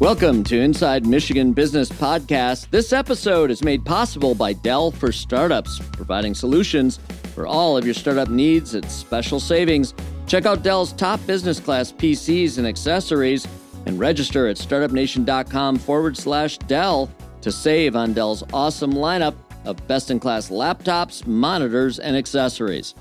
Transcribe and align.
Welcome 0.00 0.44
to 0.44 0.60
Inside 0.60 1.06
Michigan 1.06 1.52
Business 1.52 1.88
Podcast. 1.88 2.70
This 2.70 2.92
episode 2.92 3.50
is 3.50 3.64
made 3.64 3.84
possible 3.84 4.32
by 4.32 4.52
Dell 4.52 4.92
for 4.92 5.10
Startups, 5.10 5.80
providing 5.92 6.36
solutions 6.36 7.00
for 7.34 7.48
all 7.48 7.76
of 7.76 7.84
your 7.84 7.94
startup 7.94 8.28
needs 8.28 8.76
at 8.76 8.88
special 8.92 9.40
savings. 9.40 9.94
Check 10.28 10.46
out 10.46 10.62
Dell's 10.62 10.92
top 10.92 11.18
business 11.26 11.58
class 11.58 11.90
PCs 11.90 12.58
and 12.58 12.66
accessories 12.66 13.44
and 13.86 13.98
register 13.98 14.46
at 14.46 14.56
startupnation.com 14.56 15.78
forward 15.78 16.16
slash 16.16 16.58
Dell 16.58 17.10
to 17.40 17.50
save 17.50 17.96
on 17.96 18.12
Dell's 18.12 18.44
awesome 18.52 18.92
lineup 18.92 19.34
of 19.64 19.84
best 19.88 20.12
in 20.12 20.20
class 20.20 20.48
laptops, 20.48 21.26
monitors, 21.26 21.98
and 21.98 22.16
accessories. 22.16 22.94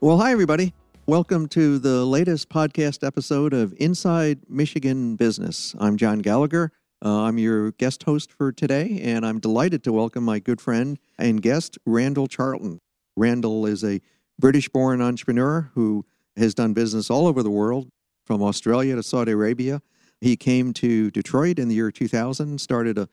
Well, 0.00 0.18
hi, 0.18 0.32
everybody. 0.32 0.74
Welcome 1.06 1.48
to 1.48 1.78
the 1.78 2.06
latest 2.06 2.48
podcast 2.48 3.06
episode 3.06 3.52
of 3.52 3.74
Inside 3.76 4.40
Michigan 4.48 5.16
Business. 5.16 5.74
I'm 5.78 5.98
John 5.98 6.20
Gallagher. 6.20 6.72
Uh, 7.04 7.24
I'm 7.24 7.36
your 7.36 7.72
guest 7.72 8.04
host 8.04 8.32
for 8.32 8.52
today, 8.52 9.02
and 9.02 9.26
I'm 9.26 9.38
delighted 9.38 9.84
to 9.84 9.92
welcome 9.92 10.24
my 10.24 10.38
good 10.38 10.62
friend 10.62 10.98
and 11.18 11.42
guest, 11.42 11.76
Randal 11.84 12.26
Charlton. 12.26 12.80
Randal 13.16 13.66
is 13.66 13.84
a 13.84 14.00
British 14.38 14.70
born 14.70 15.02
entrepreneur 15.02 15.70
who 15.74 16.06
has 16.38 16.54
done 16.54 16.72
business 16.72 17.10
all 17.10 17.26
over 17.26 17.42
the 17.42 17.50
world, 17.50 17.90
from 18.24 18.42
Australia 18.42 18.96
to 18.96 19.02
Saudi 19.02 19.32
Arabia. 19.32 19.82
He 20.22 20.36
came 20.36 20.72
to 20.72 21.10
Detroit 21.10 21.58
in 21.58 21.68
the 21.68 21.74
year 21.74 21.92
2000, 21.92 22.58
started 22.58 22.96
a 22.96 23.10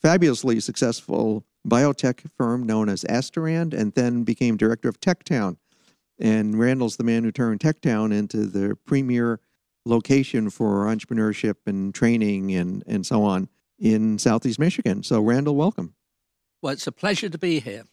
fabulously 0.00 0.60
successful 0.60 1.44
biotech 1.68 2.22
firm 2.38 2.62
known 2.62 2.88
as 2.88 3.04
Asterand, 3.04 3.74
and 3.74 3.92
then 3.92 4.24
became 4.24 4.56
director 4.56 4.88
of 4.88 4.98
TechTown 4.98 5.58
and 6.18 6.58
Randal's 6.58 6.96
the 6.96 7.04
man 7.04 7.24
who 7.24 7.32
turned 7.32 7.60
TechTown 7.60 8.12
into 8.12 8.46
the 8.46 8.76
premier 8.86 9.40
location 9.84 10.50
for 10.50 10.86
entrepreneurship 10.86 11.56
and 11.66 11.94
training 11.94 12.54
and, 12.54 12.84
and 12.86 13.06
so 13.06 13.22
on 13.22 13.48
in 13.78 14.18
Southeast 14.18 14.58
Michigan. 14.58 15.02
So, 15.02 15.20
Randal, 15.20 15.54
welcome. 15.54 15.94
Well, 16.60 16.72
it's 16.72 16.86
a 16.86 16.92
pleasure 16.92 17.28
to 17.28 17.38
be 17.38 17.60
here. 17.60 17.84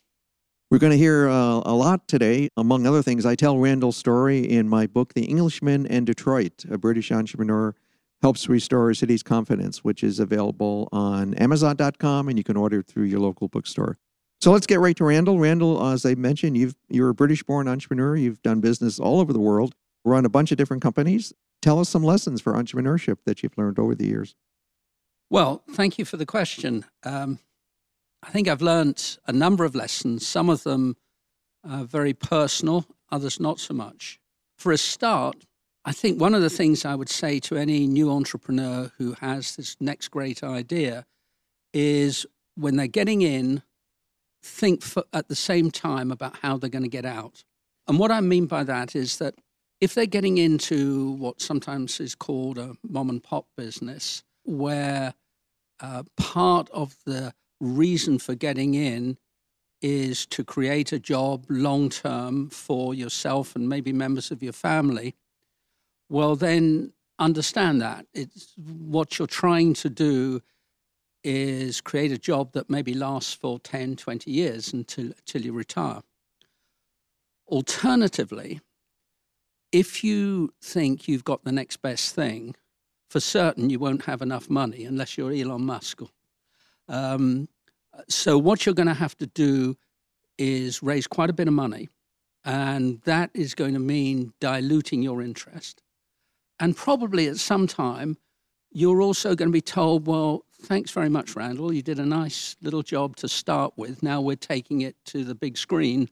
We're 0.71 0.79
going 0.79 0.91
to 0.91 0.97
hear 0.97 1.29
uh, 1.29 1.61
a 1.63 1.75
lot 1.75 2.07
today. 2.07 2.49
Among 2.57 2.87
other 2.87 3.03
things, 3.03 3.25
I 3.25 3.35
tell 3.35 3.59
Randal's 3.59 3.97
story 3.97 4.39
in 4.39 4.67
my 4.67 4.87
book, 4.87 5.13
The 5.13 5.25
Englishman 5.25 5.85
in 5.85 6.05
Detroit, 6.05 6.65
a 6.69 6.77
British 6.77 7.11
entrepreneur 7.11 7.75
helps 8.21 8.49
restore 8.49 8.89
a 8.89 8.95
city's 8.95 9.21
confidence, 9.21 9.83
which 9.83 10.03
is 10.03 10.19
available 10.19 10.89
on 10.91 11.35
Amazon.com 11.35 12.27
and 12.27 12.37
you 12.37 12.43
can 12.43 12.57
order 12.57 12.79
it 12.79 12.87
through 12.87 13.03
your 13.03 13.19
local 13.19 13.47
bookstore. 13.47 13.99
So 14.45 14.51
let's 14.51 14.67
get 14.67 14.79
right 14.79 14.95
to 14.97 15.03
Randal. 15.03 15.39
Randal, 15.39 15.81
uh, 15.81 15.93
as 15.93 16.05
I 16.05 16.13
mentioned, 16.13 16.55
you've, 16.55 16.75
you're 16.87 17.09
a 17.09 17.15
British 17.15 17.41
born 17.41 17.67
entrepreneur. 17.67 18.15
You've 18.15 18.43
done 18.43 18.61
business 18.61 18.99
all 18.99 19.19
over 19.19 19.33
the 19.33 19.39
world, 19.39 19.73
run 20.03 20.23
a 20.23 20.29
bunch 20.29 20.51
of 20.51 20.57
different 20.59 20.83
companies. 20.83 21.33
Tell 21.63 21.79
us 21.79 21.89
some 21.89 22.03
lessons 22.03 22.41
for 22.41 22.53
entrepreneurship 22.53 23.17
that 23.25 23.41
you've 23.41 23.57
learned 23.57 23.79
over 23.79 23.95
the 23.95 24.05
years. 24.05 24.35
Well, 25.31 25.63
thank 25.71 25.97
you 25.97 26.05
for 26.05 26.17
the 26.17 26.27
question. 26.27 26.85
Um, 27.01 27.39
I 28.21 28.29
think 28.29 28.47
I've 28.47 28.61
learned 28.61 29.17
a 29.25 29.31
number 29.31 29.65
of 29.65 29.73
lessons, 29.73 30.27
some 30.27 30.51
of 30.51 30.61
them 30.61 30.95
uh, 31.67 31.83
very 31.85 32.13
personal, 32.13 32.85
others 33.11 33.39
not 33.39 33.59
so 33.59 33.73
much. 33.73 34.19
For 34.59 34.71
a 34.71 34.77
start, 34.77 35.47
I 35.85 35.91
think 35.91 36.21
one 36.21 36.35
of 36.35 36.43
the 36.43 36.51
things 36.51 36.85
I 36.85 36.93
would 36.93 37.09
say 37.09 37.39
to 37.39 37.57
any 37.57 37.87
new 37.87 38.11
entrepreneur 38.11 38.91
who 38.99 39.13
has 39.21 39.55
this 39.55 39.75
next 39.79 40.09
great 40.09 40.43
idea 40.43 41.03
is 41.73 42.27
when 42.53 42.75
they're 42.75 42.85
getting 42.85 43.23
in, 43.23 43.63
think 44.45 44.83
for, 44.83 45.03
at 45.11 45.27
the 45.27 45.35
same 45.35 45.71
time 45.71 46.11
about 46.11 46.37
how 46.37 46.57
they're 46.57 46.69
going 46.69 46.83
to 46.83 46.89
get 46.89 47.05
out. 47.05 47.43
And 47.87 47.99
what 47.99 48.11
I 48.11 48.21
mean 48.21 48.45
by 48.45 48.63
that 48.63 48.95
is 48.95 49.17
that 49.17 49.35
if 49.81 49.93
they're 49.93 50.05
getting 50.05 50.37
into 50.37 51.11
what 51.11 51.41
sometimes 51.41 51.99
is 51.99 52.15
called 52.15 52.57
a 52.57 52.75
mom 52.87 53.09
and 53.09 53.21
pop 53.21 53.47
business, 53.57 54.23
where 54.43 55.13
uh, 55.79 56.03
part 56.15 56.69
of 56.71 56.95
the 57.05 57.33
reason 57.59 58.19
for 58.19 58.35
getting 58.35 58.75
in 58.75 59.17
is 59.81 60.25
to 60.27 60.43
create 60.43 60.91
a 60.91 60.99
job 60.99 61.45
long 61.49 61.89
term 61.89 62.49
for 62.49 62.93
yourself 62.93 63.55
and 63.55 63.67
maybe 63.67 63.91
members 63.91 64.31
of 64.31 64.41
your 64.41 64.53
family, 64.53 65.15
well, 66.09 66.35
then 66.35 66.93
understand 67.19 67.81
that. 67.81 68.05
It's 68.13 68.53
what 68.57 69.17
you're 69.17 69.27
trying 69.27 69.73
to 69.75 69.89
do 69.89 70.41
is 71.25 71.81
create 71.81 72.11
a 72.11 72.17
job 72.17 72.53
that 72.53 72.69
maybe 72.69 72.93
lasts 72.93 73.33
for 73.33 73.59
10, 73.59 73.95
20 73.95 74.29
years 74.29 74.71
until, 74.71 75.05
until 75.07 75.41
you 75.41 75.51
retire. 75.51 76.01
Alternatively, 77.47 78.61
if 79.71 80.03
you 80.03 80.53
think 80.61 81.07
you've 81.07 81.23
got 81.23 81.43
the 81.43 81.51
next 81.51 81.77
best 81.77 82.13
thing, 82.15 82.55
for 83.09 83.19
certain 83.19 83.69
you 83.69 83.79
won't 83.79 84.05
have 84.05 84.21
enough 84.21 84.49
money 84.49 84.85
unless 84.85 85.17
you're 85.17 85.33
Elon 85.33 85.65
Musk. 85.65 86.01
Um, 86.87 87.47
so, 88.07 88.37
what 88.37 88.65
you're 88.65 88.75
going 88.75 88.87
to 88.87 88.93
have 88.93 89.17
to 89.17 89.27
do 89.27 89.77
is 90.37 90.83
raise 90.83 91.07
quite 91.07 91.29
a 91.29 91.33
bit 91.33 91.47
of 91.47 91.53
money, 91.53 91.89
and 92.43 93.01
that 93.05 93.31
is 93.33 93.55
going 93.55 93.73
to 93.73 93.79
mean 93.79 94.33
diluting 94.39 95.01
your 95.01 95.21
interest. 95.21 95.81
And 96.59 96.75
probably 96.75 97.27
at 97.27 97.37
some 97.37 97.67
time, 97.67 98.17
you're 98.71 99.01
also 99.01 99.35
going 99.35 99.49
to 99.49 99.53
be 99.53 99.61
told, 99.61 100.07
well, 100.07 100.43
thanks 100.65 100.91
very 100.91 101.09
much, 101.09 101.35
Randal. 101.35 101.71
You 101.71 101.81
did 101.81 101.99
a 101.99 102.05
nice 102.05 102.55
little 102.61 102.83
job 102.83 103.15
to 103.17 103.27
start 103.27 103.73
with. 103.77 104.03
Now 104.03 104.21
we're 104.21 104.35
taking 104.35 104.81
it 104.81 104.95
to 105.05 105.23
the 105.23 105.35
big 105.35 105.57
screen. 105.57 106.09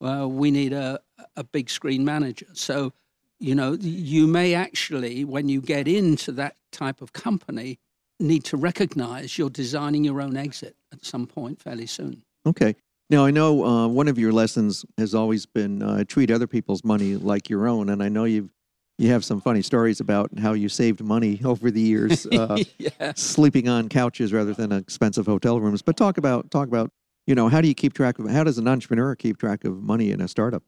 We 0.00 0.50
need 0.50 0.72
a, 0.72 1.00
a 1.36 1.44
big 1.44 1.70
screen 1.70 2.04
manager. 2.04 2.46
So, 2.52 2.92
you 3.40 3.54
know, 3.54 3.72
you 3.80 4.26
may 4.26 4.54
actually, 4.54 5.24
when 5.24 5.48
you 5.48 5.60
get 5.60 5.88
into 5.88 6.32
that 6.32 6.56
type 6.72 7.02
of 7.02 7.12
company, 7.12 7.78
need 8.18 8.44
to 8.44 8.56
recognize 8.56 9.36
you're 9.36 9.50
designing 9.50 10.04
your 10.04 10.22
own 10.22 10.36
exit 10.36 10.76
at 10.92 11.04
some 11.04 11.26
point 11.26 11.60
fairly 11.60 11.86
soon. 11.86 12.22
Okay. 12.46 12.74
Now, 13.10 13.24
I 13.24 13.30
know 13.30 13.64
uh, 13.64 13.86
one 13.88 14.08
of 14.08 14.18
your 14.18 14.32
lessons 14.32 14.84
has 14.98 15.14
always 15.14 15.46
been 15.46 15.82
uh, 15.82 16.04
treat 16.04 16.30
other 16.30 16.46
people's 16.46 16.82
money 16.82 17.16
like 17.16 17.50
your 17.50 17.68
own. 17.68 17.88
And 17.88 18.02
I 18.02 18.08
know 18.08 18.24
you've 18.24 18.50
you 18.98 19.10
have 19.10 19.24
some 19.24 19.40
funny 19.40 19.62
stories 19.62 20.00
about 20.00 20.30
how 20.38 20.52
you 20.52 20.68
saved 20.68 21.02
money 21.02 21.40
over 21.44 21.70
the 21.70 21.80
years, 21.80 22.26
uh, 22.32 22.62
yeah. 22.78 23.12
sleeping 23.14 23.68
on 23.68 23.88
couches 23.88 24.32
rather 24.32 24.54
than 24.54 24.72
expensive 24.72 25.26
hotel 25.26 25.60
rooms. 25.60 25.82
But 25.82 25.96
talk 25.96 26.18
about 26.18 26.50
talk 26.50 26.68
about 26.68 26.90
you 27.26 27.34
know 27.34 27.48
how 27.48 27.60
do 27.60 27.68
you 27.68 27.74
keep 27.74 27.92
track 27.92 28.18
of 28.18 28.28
how 28.28 28.44
does 28.44 28.58
an 28.58 28.68
entrepreneur 28.68 29.14
keep 29.14 29.38
track 29.38 29.64
of 29.64 29.82
money 29.82 30.10
in 30.10 30.20
a 30.20 30.28
startup? 30.28 30.62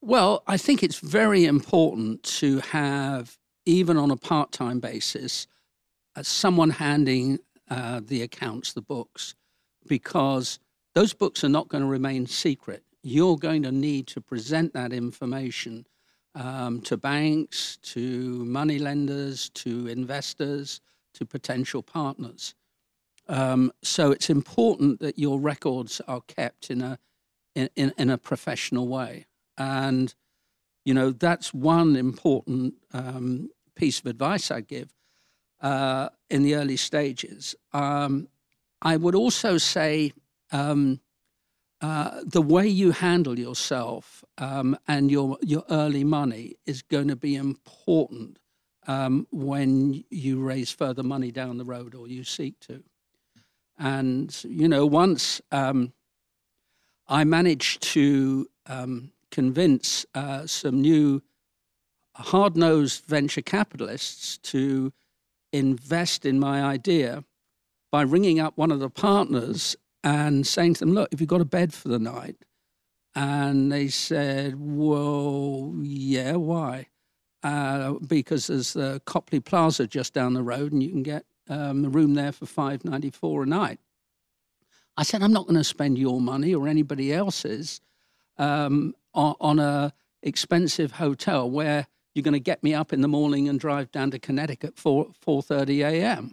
Well, 0.00 0.42
I 0.46 0.58
think 0.58 0.82
it's 0.82 0.98
very 0.98 1.46
important 1.46 2.22
to 2.24 2.60
have 2.60 3.38
even 3.64 3.96
on 3.96 4.10
a 4.10 4.16
part 4.16 4.52
time 4.52 4.80
basis, 4.80 5.46
uh, 6.16 6.22
someone 6.22 6.70
handing 6.70 7.38
uh, 7.70 8.00
the 8.04 8.22
accounts, 8.22 8.74
the 8.74 8.82
books, 8.82 9.34
because 9.86 10.58
those 10.94 11.14
books 11.14 11.42
are 11.42 11.48
not 11.48 11.68
going 11.68 11.82
to 11.82 11.88
remain 11.88 12.26
secret. 12.26 12.82
You're 13.02 13.36
going 13.36 13.62
to 13.62 13.72
need 13.72 14.06
to 14.08 14.20
present 14.20 14.74
that 14.74 14.92
information 14.92 15.86
um, 16.34 16.80
to 16.82 16.96
banks, 16.96 17.76
to 17.82 18.44
money 18.44 18.78
lenders, 18.78 19.50
to 19.50 19.86
investors, 19.86 20.80
to 21.14 21.24
potential 21.24 21.82
partners. 21.82 22.54
Um, 23.28 23.72
so 23.82 24.10
it's 24.10 24.28
important 24.28 25.00
that 25.00 25.18
your 25.18 25.40
records 25.40 26.00
are 26.06 26.20
kept 26.22 26.70
in 26.70 26.82
a 26.82 26.98
in, 27.54 27.92
in, 27.96 28.10
a 28.10 28.18
professional 28.18 28.88
way, 28.88 29.26
and 29.56 30.12
you 30.84 30.92
know 30.92 31.12
that's 31.12 31.54
one 31.54 31.94
important 31.94 32.74
um, 32.92 33.48
piece 33.76 34.00
of 34.00 34.06
advice 34.06 34.50
I 34.50 34.60
give 34.60 34.92
uh, 35.60 36.08
in 36.28 36.42
the 36.42 36.56
early 36.56 36.76
stages. 36.76 37.54
Um, 37.72 38.28
I 38.82 38.96
would 38.96 39.14
also 39.14 39.56
say 39.56 40.12
um, 40.50 41.00
uh, 41.84 42.22
the 42.24 42.40
way 42.40 42.66
you 42.66 42.92
handle 42.92 43.38
yourself 43.38 44.24
um, 44.38 44.74
and 44.88 45.10
your 45.10 45.36
your 45.42 45.64
early 45.68 46.02
money 46.02 46.56
is 46.64 46.80
going 46.80 47.08
to 47.08 47.16
be 47.16 47.36
important 47.36 48.38
um, 48.86 49.26
when 49.30 50.02
you 50.08 50.40
raise 50.40 50.70
further 50.70 51.02
money 51.02 51.30
down 51.30 51.58
the 51.58 51.64
road 51.64 51.94
or 51.94 52.08
you 52.08 52.24
seek 52.24 52.58
to. 52.58 52.82
And 53.78 54.34
you 54.44 54.66
know, 54.66 54.86
once 54.86 55.42
um, 55.52 55.92
I 57.06 57.22
managed 57.24 57.82
to 57.92 58.48
um, 58.64 59.12
convince 59.30 60.06
uh, 60.14 60.46
some 60.46 60.80
new 60.80 61.20
hard-nosed 62.14 63.04
venture 63.04 63.42
capitalists 63.42 64.38
to 64.38 64.90
invest 65.52 66.24
in 66.24 66.40
my 66.40 66.62
idea 66.62 67.24
by 67.92 68.00
ringing 68.00 68.40
up 68.40 68.56
one 68.56 68.72
of 68.72 68.80
the 68.80 68.88
partners 68.88 69.76
and 70.04 70.46
saying 70.46 70.74
to 70.74 70.80
them, 70.80 70.94
look, 70.94 71.08
if 71.12 71.20
you've 71.20 71.30
got 71.30 71.40
a 71.40 71.46
bed 71.46 71.72
for 71.74 71.88
the 71.88 71.98
night, 71.98 72.36
and 73.16 73.72
they 73.72 73.88
said, 73.88 74.54
well, 74.58 75.72
yeah, 75.82 76.34
why? 76.34 76.88
Uh, 77.42 77.94
because 78.06 78.46
there's 78.48 78.74
the 78.74 79.00
Copley 79.06 79.40
Plaza 79.40 79.86
just 79.86 80.12
down 80.14 80.34
the 80.34 80.42
road, 80.42 80.72
and 80.72 80.82
you 80.82 80.90
can 80.90 81.02
get 81.02 81.24
um, 81.48 81.84
a 81.84 81.88
room 81.88 82.14
there 82.14 82.32
for 82.32 82.46
five 82.46 82.84
ninety 82.84 83.10
four 83.10 83.42
a 83.42 83.46
night. 83.46 83.80
I 84.96 85.02
said, 85.02 85.22
I'm 85.22 85.32
not 85.32 85.44
going 85.44 85.56
to 85.56 85.64
spend 85.64 85.98
your 85.98 86.20
money 86.20 86.54
or 86.54 86.68
anybody 86.68 87.12
else's 87.12 87.80
um, 88.38 88.94
on, 89.12 89.34
on, 89.40 89.58
a 89.58 89.92
expensive 90.22 90.92
hotel 90.92 91.50
where 91.50 91.86
you're 92.14 92.22
going 92.22 92.32
to 92.32 92.40
get 92.40 92.62
me 92.62 92.74
up 92.74 92.92
in 92.92 93.00
the 93.00 93.08
morning 93.08 93.48
and 93.48 93.60
drive 93.60 93.90
down 93.92 94.10
to 94.12 94.18
Connecticut 94.18 94.78
4 94.78 95.08
4:30 95.26 95.84
a.m. 95.84 96.32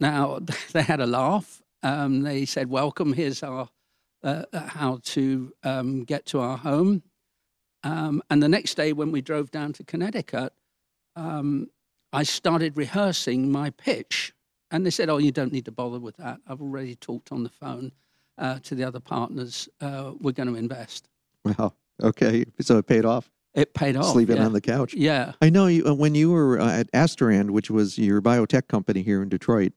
Now 0.00 0.40
they 0.72 0.82
had 0.82 1.00
a 1.00 1.06
laugh. 1.06 1.62
Um, 1.84 2.22
they 2.22 2.46
said, 2.46 2.68
"Welcome. 2.68 3.12
Here's 3.12 3.42
our 3.42 3.68
uh, 4.22 4.44
how 4.52 5.00
to 5.04 5.52
um, 5.62 6.02
get 6.04 6.26
to 6.26 6.40
our 6.40 6.56
home." 6.56 7.02
Um, 7.84 8.22
and 8.30 8.42
the 8.42 8.48
next 8.48 8.74
day, 8.74 8.92
when 8.92 9.12
we 9.12 9.20
drove 9.20 9.50
down 9.50 9.74
to 9.74 9.84
Connecticut, 9.84 10.52
um, 11.14 11.68
I 12.12 12.22
started 12.22 12.76
rehearsing 12.76 13.52
my 13.52 13.70
pitch. 13.70 14.32
And 14.70 14.84
they 14.84 14.90
said, 14.90 15.10
"Oh, 15.10 15.18
you 15.18 15.30
don't 15.30 15.52
need 15.52 15.66
to 15.66 15.72
bother 15.72 16.00
with 16.00 16.16
that. 16.16 16.40
I've 16.48 16.62
already 16.62 16.96
talked 16.96 17.30
on 17.30 17.44
the 17.44 17.50
phone 17.50 17.92
uh, 18.38 18.58
to 18.64 18.74
the 18.74 18.82
other 18.82 18.98
partners. 18.98 19.68
Uh, 19.80 20.12
we're 20.18 20.32
going 20.32 20.48
to 20.48 20.56
invest." 20.56 21.08
Wow. 21.44 21.74
Okay. 22.02 22.44
So 22.60 22.78
it 22.78 22.86
paid 22.86 23.04
off. 23.04 23.30
It 23.54 23.74
paid 23.74 23.94
off. 23.94 24.06
Sleeping 24.12 24.38
yeah. 24.38 24.46
on 24.46 24.52
the 24.52 24.60
couch. 24.60 24.94
Yeah. 24.94 25.32
I 25.40 25.50
know 25.50 25.66
you, 25.66 25.86
uh, 25.86 25.94
when 25.94 26.14
you 26.16 26.32
were 26.32 26.58
uh, 26.58 26.80
at 26.80 26.90
Asterand, 26.92 27.50
which 27.50 27.70
was 27.70 27.98
your 27.98 28.20
biotech 28.20 28.66
company 28.66 29.02
here 29.02 29.22
in 29.22 29.28
Detroit, 29.28 29.72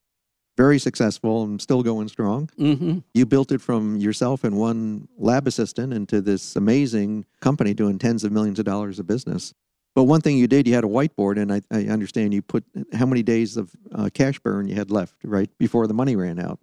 very 0.57 0.79
successful 0.79 1.43
and 1.43 1.61
still 1.61 1.83
going 1.83 2.07
strong. 2.09 2.49
hmm 2.57 2.99
You 3.13 3.25
built 3.25 3.51
it 3.51 3.61
from 3.61 3.97
yourself 3.97 4.43
and 4.43 4.57
one 4.57 5.07
lab 5.17 5.47
assistant 5.47 5.93
into 5.93 6.19
this 6.19 6.55
amazing 6.55 7.25
company 7.39 7.73
doing 7.73 7.99
tens 7.99 8.23
of 8.23 8.31
millions 8.31 8.59
of 8.59 8.65
dollars 8.65 8.99
of 8.99 9.07
business. 9.07 9.53
But 9.95 10.03
one 10.03 10.21
thing 10.21 10.37
you 10.37 10.47
did, 10.47 10.67
you 10.67 10.75
had 10.75 10.83
a 10.83 10.87
whiteboard, 10.87 11.41
and 11.41 11.51
I, 11.51 11.61
I 11.71 11.85
understand 11.87 12.33
you 12.33 12.41
put 12.43 12.63
how 12.93 13.05
many 13.07 13.23
days 13.23 13.57
of 13.57 13.71
uh, 13.95 14.09
cash 14.13 14.37
burn 14.39 14.67
you 14.67 14.75
had 14.75 14.91
left, 14.91 15.15
right, 15.23 15.49
before 15.57 15.87
the 15.87 15.93
money 15.95 16.15
ran 16.15 16.39
out. 16.39 16.59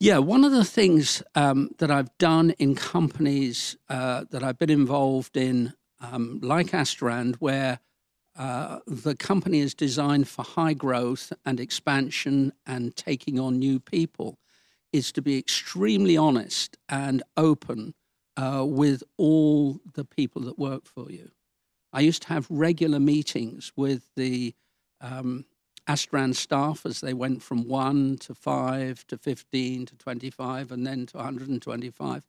Yeah, 0.00 0.18
one 0.18 0.44
of 0.44 0.52
the 0.52 0.64
things 0.64 1.22
um, 1.34 1.70
that 1.78 1.90
I've 1.90 2.16
done 2.18 2.52
in 2.58 2.74
companies 2.74 3.76
uh, 3.88 4.24
that 4.30 4.42
I've 4.42 4.58
been 4.58 4.70
involved 4.70 5.36
in, 5.36 5.74
um, 6.00 6.40
like 6.42 6.68
Asterand, 6.68 7.36
where 7.36 7.80
uh, 8.36 8.80
the 8.86 9.14
company 9.14 9.60
is 9.60 9.74
designed 9.74 10.28
for 10.28 10.42
high 10.42 10.74
growth 10.74 11.32
and 11.44 11.58
expansion 11.58 12.52
and 12.66 12.94
taking 12.96 13.38
on 13.38 13.58
new 13.58 13.80
people, 13.80 14.38
is 14.92 15.12
to 15.12 15.22
be 15.22 15.38
extremely 15.38 16.16
honest 16.16 16.76
and 16.88 17.22
open 17.36 17.94
uh, 18.36 18.64
with 18.66 19.02
all 19.16 19.80
the 19.94 20.04
people 20.04 20.42
that 20.42 20.58
work 20.58 20.86
for 20.86 21.10
you. 21.10 21.30
I 21.92 22.00
used 22.00 22.22
to 22.22 22.28
have 22.28 22.46
regular 22.50 23.00
meetings 23.00 23.72
with 23.76 24.10
the 24.16 24.54
um, 25.00 25.46
Asterand 25.88 26.34
staff 26.34 26.84
as 26.84 27.00
they 27.00 27.14
went 27.14 27.42
from 27.42 27.68
one 27.68 28.18
to 28.18 28.34
five 28.34 29.06
to 29.06 29.16
15 29.16 29.86
to 29.86 29.96
25 29.96 30.72
and 30.72 30.86
then 30.86 31.06
to 31.06 31.16
125 31.16 32.24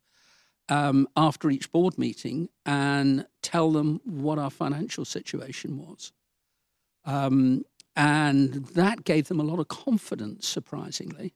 um, 0.68 1.08
after 1.16 1.50
each 1.50 1.70
board 1.72 1.98
meeting 1.98 2.48
and 2.66 3.26
tell 3.42 3.70
them 3.70 4.00
what 4.04 4.38
our 4.38 4.50
financial 4.50 5.04
situation 5.04 5.78
was. 5.78 6.12
Um, 7.04 7.64
and 7.96 8.66
that 8.68 9.04
gave 9.04 9.28
them 9.28 9.40
a 9.40 9.44
lot 9.44 9.58
of 9.58 9.68
confidence, 9.68 10.46
surprisingly. 10.46 11.34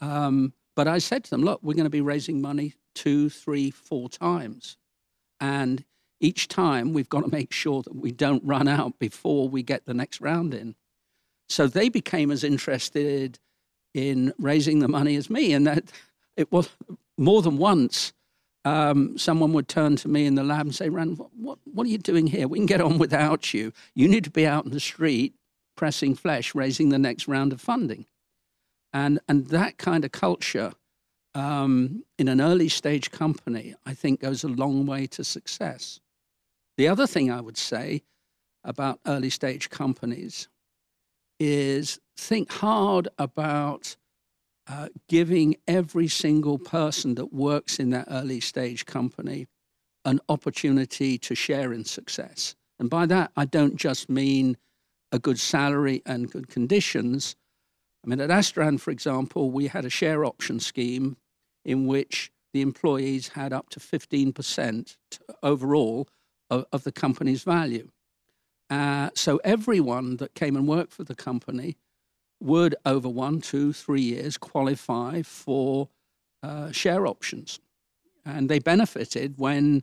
Um, 0.00 0.54
but 0.74 0.88
I 0.88 0.98
said 0.98 1.24
to 1.24 1.30
them, 1.30 1.42
look, 1.42 1.60
we're 1.62 1.74
going 1.74 1.84
to 1.84 1.90
be 1.90 2.00
raising 2.00 2.40
money 2.40 2.74
two, 2.94 3.28
three, 3.28 3.70
four 3.70 4.08
times. 4.08 4.76
And 5.40 5.84
each 6.20 6.48
time 6.48 6.92
we've 6.92 7.08
got 7.08 7.22
to 7.22 7.30
make 7.30 7.52
sure 7.52 7.82
that 7.82 7.96
we 7.96 8.12
don't 8.12 8.44
run 8.44 8.68
out 8.68 8.98
before 8.98 9.48
we 9.48 9.62
get 9.62 9.84
the 9.84 9.94
next 9.94 10.20
round 10.20 10.54
in. 10.54 10.74
So 11.48 11.66
they 11.66 11.88
became 11.88 12.30
as 12.30 12.44
interested 12.44 13.38
in 13.92 14.32
raising 14.38 14.78
the 14.78 14.88
money 14.88 15.16
as 15.16 15.28
me. 15.28 15.52
And 15.52 15.66
that 15.66 15.84
it 16.36 16.50
was 16.52 16.68
more 17.18 17.42
than 17.42 17.58
once. 17.58 18.12
Um, 18.64 19.16
someone 19.16 19.52
would 19.54 19.68
turn 19.68 19.96
to 19.96 20.08
me 20.08 20.26
in 20.26 20.34
the 20.34 20.44
lab 20.44 20.66
and 20.66 20.74
say, 20.74 20.90
Rand, 20.90 21.18
what, 21.18 21.30
what, 21.34 21.58
what 21.64 21.86
are 21.86 21.90
you 21.90 21.98
doing 21.98 22.26
here? 22.26 22.46
We 22.46 22.58
can 22.58 22.66
get 22.66 22.80
on 22.80 22.98
without 22.98 23.54
you. 23.54 23.72
You 23.94 24.06
need 24.06 24.24
to 24.24 24.30
be 24.30 24.46
out 24.46 24.64
in 24.64 24.70
the 24.70 24.80
street 24.80 25.34
pressing 25.76 26.14
flesh, 26.14 26.54
raising 26.54 26.90
the 26.90 26.98
next 26.98 27.26
round 27.26 27.54
of 27.54 27.60
funding. 27.60 28.04
And, 28.92 29.18
and 29.28 29.46
that 29.46 29.78
kind 29.78 30.04
of 30.04 30.12
culture 30.12 30.72
um, 31.34 32.04
in 32.18 32.28
an 32.28 32.40
early 32.40 32.68
stage 32.68 33.10
company, 33.10 33.74
I 33.86 33.94
think, 33.94 34.20
goes 34.20 34.44
a 34.44 34.48
long 34.48 34.84
way 34.84 35.06
to 35.06 35.24
success. 35.24 36.00
The 36.76 36.88
other 36.88 37.06
thing 37.06 37.30
I 37.30 37.40
would 37.40 37.56
say 37.56 38.02
about 38.64 39.00
early 39.06 39.30
stage 39.30 39.70
companies 39.70 40.48
is 41.38 41.98
think 42.16 42.52
hard 42.52 43.08
about 43.16 43.96
uh, 44.70 44.88
giving 45.08 45.56
every 45.66 46.06
single 46.06 46.58
person 46.58 47.16
that 47.16 47.32
works 47.32 47.80
in 47.80 47.90
that 47.90 48.06
early 48.08 48.38
stage 48.38 48.86
company 48.86 49.48
an 50.04 50.20
opportunity 50.28 51.18
to 51.18 51.34
share 51.34 51.72
in 51.72 51.84
success. 51.84 52.54
And 52.78 52.88
by 52.88 53.06
that, 53.06 53.32
I 53.36 53.46
don't 53.46 53.74
just 53.74 54.08
mean 54.08 54.56
a 55.10 55.18
good 55.18 55.40
salary 55.40 56.02
and 56.06 56.30
good 56.30 56.48
conditions. 56.48 57.34
I 58.04 58.08
mean, 58.08 58.20
at 58.20 58.30
Asterand, 58.30 58.80
for 58.80 58.92
example, 58.92 59.50
we 59.50 59.66
had 59.66 59.84
a 59.84 59.90
share 59.90 60.24
option 60.24 60.60
scheme 60.60 61.16
in 61.64 61.86
which 61.86 62.30
the 62.52 62.62
employees 62.62 63.28
had 63.28 63.52
up 63.52 63.70
to 63.70 63.80
15% 63.80 64.96
overall 65.42 66.08
of, 66.48 66.64
of 66.72 66.84
the 66.84 66.92
company's 66.92 67.42
value. 67.42 67.90
Uh, 68.70 69.10
so 69.14 69.40
everyone 69.42 70.16
that 70.18 70.34
came 70.34 70.54
and 70.54 70.68
worked 70.68 70.92
for 70.92 71.02
the 71.02 71.16
company 71.16 71.76
would, 72.40 72.74
over 72.84 73.08
one, 73.08 73.40
two, 73.40 73.72
three 73.72 74.02
years, 74.02 74.38
qualify 74.38 75.22
for 75.22 75.88
uh, 76.42 76.72
share 76.72 77.06
options. 77.06 77.60
And 78.24 78.48
they 78.48 78.58
benefited 78.58 79.34
when 79.36 79.82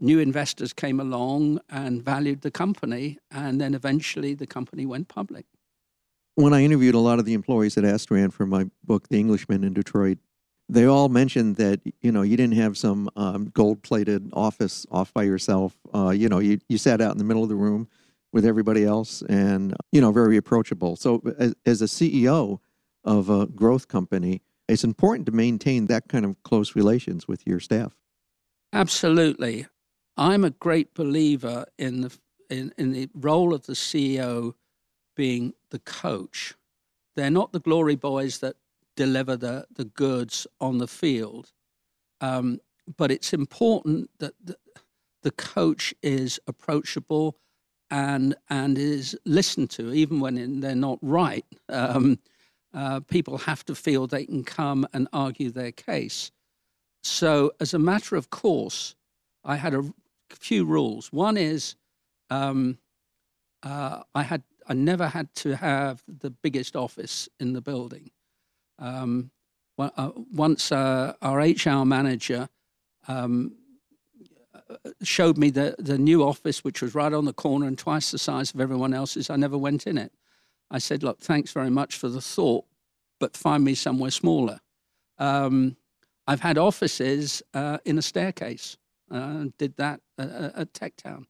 new 0.00 0.18
investors 0.18 0.72
came 0.72 0.98
along 1.00 1.60
and 1.70 2.02
valued 2.02 2.42
the 2.42 2.50
company, 2.50 3.18
and 3.30 3.60
then 3.60 3.74
eventually 3.74 4.34
the 4.34 4.46
company 4.46 4.84
went 4.84 5.08
public. 5.08 5.46
When 6.34 6.52
I 6.52 6.64
interviewed 6.64 6.94
a 6.94 6.98
lot 6.98 7.18
of 7.18 7.24
the 7.24 7.34
employees 7.34 7.76
at 7.76 7.84
Asterand 7.84 8.32
for 8.32 8.46
my 8.46 8.68
book, 8.82 9.08
The 9.08 9.20
Englishman 9.20 9.64
in 9.64 9.74
Detroit, 9.74 10.18
they 10.68 10.86
all 10.86 11.08
mentioned 11.08 11.56
that 11.56 11.80
you 12.00 12.10
know 12.10 12.22
you 12.22 12.36
didn't 12.36 12.56
have 12.56 12.78
some 12.78 13.10
um, 13.16 13.50
gold-plated 13.52 14.30
office 14.32 14.86
off 14.90 15.12
by 15.12 15.24
yourself. 15.24 15.76
Uh, 15.94 16.10
you 16.10 16.28
know, 16.28 16.38
you, 16.38 16.58
you 16.68 16.78
sat 16.78 17.00
out 17.00 17.12
in 17.12 17.18
the 17.18 17.24
middle 17.24 17.42
of 17.42 17.48
the 17.48 17.54
room 17.54 17.88
with 18.32 18.46
everybody 18.46 18.84
else, 18.84 19.22
and 19.28 19.74
you 19.92 20.00
know, 20.00 20.12
very 20.12 20.36
approachable. 20.36 20.96
So, 20.96 21.22
as, 21.38 21.54
as 21.66 21.82
a 21.82 21.86
CEO 21.86 22.58
of 23.04 23.28
a 23.28 23.46
growth 23.46 23.88
company, 23.88 24.42
it's 24.68 24.84
important 24.84 25.26
to 25.26 25.32
maintain 25.32 25.86
that 25.86 26.08
kind 26.08 26.24
of 26.24 26.42
close 26.42 26.74
relations 26.74 27.28
with 27.28 27.46
your 27.46 27.60
staff. 27.60 27.94
Absolutely. 28.72 29.66
I'm 30.16 30.44
a 30.44 30.50
great 30.50 30.94
believer 30.94 31.66
in 31.78 32.02
the 32.02 32.18
in, 32.48 32.72
in 32.76 32.92
the 32.92 33.08
role 33.14 33.54
of 33.54 33.66
the 33.66 33.72
CEO 33.72 34.54
being 35.16 35.54
the 35.70 35.78
coach. 35.78 36.54
They're 37.16 37.30
not 37.30 37.52
the 37.52 37.60
glory 37.60 37.96
boys 37.96 38.38
that 38.38 38.56
deliver 38.96 39.36
the, 39.36 39.66
the 39.74 39.84
goods 39.84 40.46
on 40.60 40.78
the 40.78 40.88
field. 40.88 41.52
Um, 42.20 42.60
but 42.96 43.10
it's 43.10 43.32
important 43.32 44.10
that 44.18 44.34
the, 44.42 44.56
the 45.22 45.30
coach 45.30 45.94
is 46.02 46.40
approachable 46.46 47.36
and 47.92 48.34
and 48.48 48.78
is 48.78 49.16
listened 49.26 49.70
to, 49.70 49.92
even 49.92 50.18
when 50.18 50.60
they're 50.60 50.74
not 50.74 50.98
right. 51.02 51.44
Um, 51.68 52.18
uh, 52.74 53.00
people 53.00 53.36
have 53.36 53.64
to 53.66 53.74
feel 53.74 54.06
they 54.06 54.24
can 54.24 54.42
come 54.42 54.88
and 54.94 55.06
argue 55.12 55.50
their 55.50 55.72
case. 55.72 56.32
So, 57.04 57.52
as 57.60 57.74
a 57.74 57.78
matter 57.78 58.16
of 58.16 58.30
course, 58.30 58.96
I 59.44 59.56
had 59.56 59.74
a 59.74 59.84
few 60.30 60.64
rules. 60.64 61.12
One 61.12 61.36
is 61.36 61.76
um, 62.30 62.78
uh, 63.62 64.02
I 64.14 64.22
had 64.22 64.42
I 64.66 64.72
never 64.72 65.08
had 65.08 65.34
to 65.36 65.56
have 65.56 66.02
the 66.08 66.30
biggest 66.30 66.74
office 66.74 67.28
in 67.38 67.52
the 67.52 67.60
building. 67.60 68.10
Um, 68.78 69.30
uh, 69.78 70.12
once 70.32 70.72
uh, 70.72 71.12
our 71.20 71.40
HR 71.40 71.84
manager 71.84 72.48
um, 73.06 73.56
showed 75.02 75.38
me 75.38 75.50
the, 75.50 75.74
the 75.78 75.98
new 75.98 76.22
office, 76.22 76.64
which 76.64 76.82
was 76.82 76.94
right 76.94 77.12
on 77.12 77.24
the 77.24 77.32
corner 77.32 77.66
and 77.66 77.78
twice 77.78 78.10
the 78.10 78.18
size 78.18 78.52
of 78.52 78.60
everyone 78.60 78.94
else's, 78.94 79.30
I 79.30 79.36
never 79.36 79.58
went 79.58 79.86
in 79.86 79.98
it. 79.98 80.12
I 80.70 80.78
said, 80.78 81.02
Look, 81.02 81.20
thanks 81.20 81.52
very 81.52 81.70
much 81.70 81.96
for 81.96 82.08
the 82.08 82.20
thought, 82.20 82.64
but 83.20 83.36
find 83.36 83.64
me 83.64 83.74
somewhere 83.74 84.10
smaller. 84.10 84.60
Um, 85.18 85.76
I've 86.26 86.40
had 86.40 86.58
offices 86.58 87.42
uh, 87.52 87.78
in 87.84 87.98
a 87.98 88.02
staircase, 88.02 88.76
uh, 89.10 89.46
did 89.58 89.76
that 89.76 90.00
at, 90.18 90.30
at 90.30 90.72
TechTown. 90.72 91.24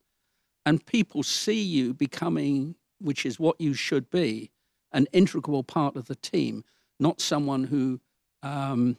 And 0.64 0.84
people 0.84 1.22
see 1.22 1.60
you 1.60 1.92
becoming, 1.94 2.76
which 3.00 3.26
is 3.26 3.40
what 3.40 3.60
you 3.60 3.74
should 3.74 4.10
be, 4.10 4.52
an 4.92 5.06
integral 5.12 5.64
part 5.64 5.96
of 5.96 6.06
the 6.06 6.14
team, 6.14 6.64
not 7.00 7.20
someone 7.20 7.64
who 7.64 8.00
um, 8.42 8.96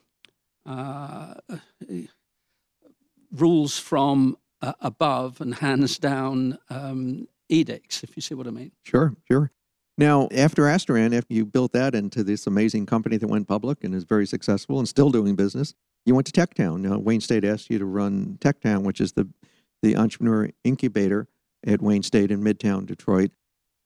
uh, 0.66 1.34
rules 3.34 3.78
from 3.78 4.36
uh, 4.62 4.72
above 4.80 5.40
and 5.40 5.54
hands 5.56 5.98
down 5.98 6.58
um, 6.70 7.28
edicts, 7.48 8.02
if 8.02 8.16
you 8.16 8.22
see 8.22 8.34
what 8.34 8.46
I 8.46 8.50
mean. 8.50 8.72
Sure, 8.82 9.14
sure. 9.30 9.50
Now, 9.96 10.28
after 10.34 10.62
Asterand, 10.62 11.16
after 11.16 11.34
you 11.34 11.44
built 11.44 11.72
that 11.72 11.94
into 11.94 12.24
this 12.24 12.46
amazing 12.46 12.86
company 12.86 13.16
that 13.16 13.28
went 13.28 13.46
public 13.46 13.84
and 13.84 13.94
is 13.94 14.04
very 14.04 14.26
successful 14.26 14.78
and 14.78 14.88
still 14.88 15.10
doing 15.10 15.36
business, 15.36 15.74
you 16.04 16.14
went 16.14 16.26
to 16.26 16.32
TechTown. 16.32 16.80
Now, 16.80 16.98
Wayne 16.98 17.20
State 17.20 17.44
asked 17.44 17.70
you 17.70 17.78
to 17.78 17.84
run 17.84 18.38
TechTown, 18.40 18.82
which 18.82 19.00
is 19.00 19.12
the 19.12 19.28
the 19.82 19.96
entrepreneur 19.96 20.48
incubator, 20.64 21.28
at 21.66 21.82
Wayne 21.82 22.02
State 22.02 22.30
in 22.30 22.42
Midtown 22.42 22.86
Detroit. 22.86 23.30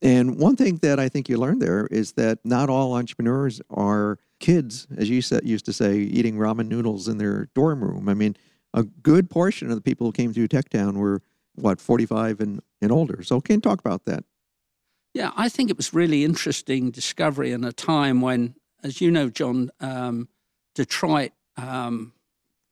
And 0.01 0.39
one 0.39 0.55
thing 0.55 0.77
that 0.83 1.01
I 1.01 1.09
think 1.09 1.29
you 1.29 1.39
learned 1.39 1.61
there 1.61 1.89
is 1.91 2.13
that 2.13 2.39
not 2.45 2.71
all 2.71 2.95
entrepreneurs 2.95 3.61
are 3.69 4.19
kids, 4.39 4.87
as 4.97 5.11
you 5.11 5.21
said, 5.21 5.45
used 5.45 5.65
to 5.67 5.73
say, 5.73 5.97
eating 5.99 6.37
ramen 6.37 6.69
noodles 6.69 7.09
in 7.09 7.19
their 7.19 7.49
dorm 7.55 7.83
room. 7.83 8.09
I 8.09 8.15
mean, 8.15 8.37
a 8.75 8.83
good 8.83 9.31
portion 9.31 9.71
of 9.71 9.77
the 9.77 9.83
people 9.83 10.07
who 10.07 10.13
came 10.13 10.33
through 10.33 10.49
TechTown 10.49 10.97
were, 10.97 11.23
what, 11.55 11.81
45 11.81 12.41
and, 12.41 12.61
and 12.81 12.93
older. 12.93 13.23
So, 13.23 13.41
can 13.41 13.61
talk 13.61 13.81
about 13.81 14.05
that? 14.05 14.25
Yeah, 15.15 15.33
I 15.37 15.49
think 15.49 15.71
it 15.71 15.77
was 15.77 15.95
really 15.95 16.25
interesting 16.25 16.91
discovery 16.91 17.53
in 17.53 17.65
a 17.65 17.73
time 17.73 18.21
when, 18.21 18.55
as 18.85 19.01
you 19.01 19.11
know, 19.11 19.31
John, 19.31 19.71
um, 19.81 20.29
Detroit 20.75 21.33
um, 21.57 22.13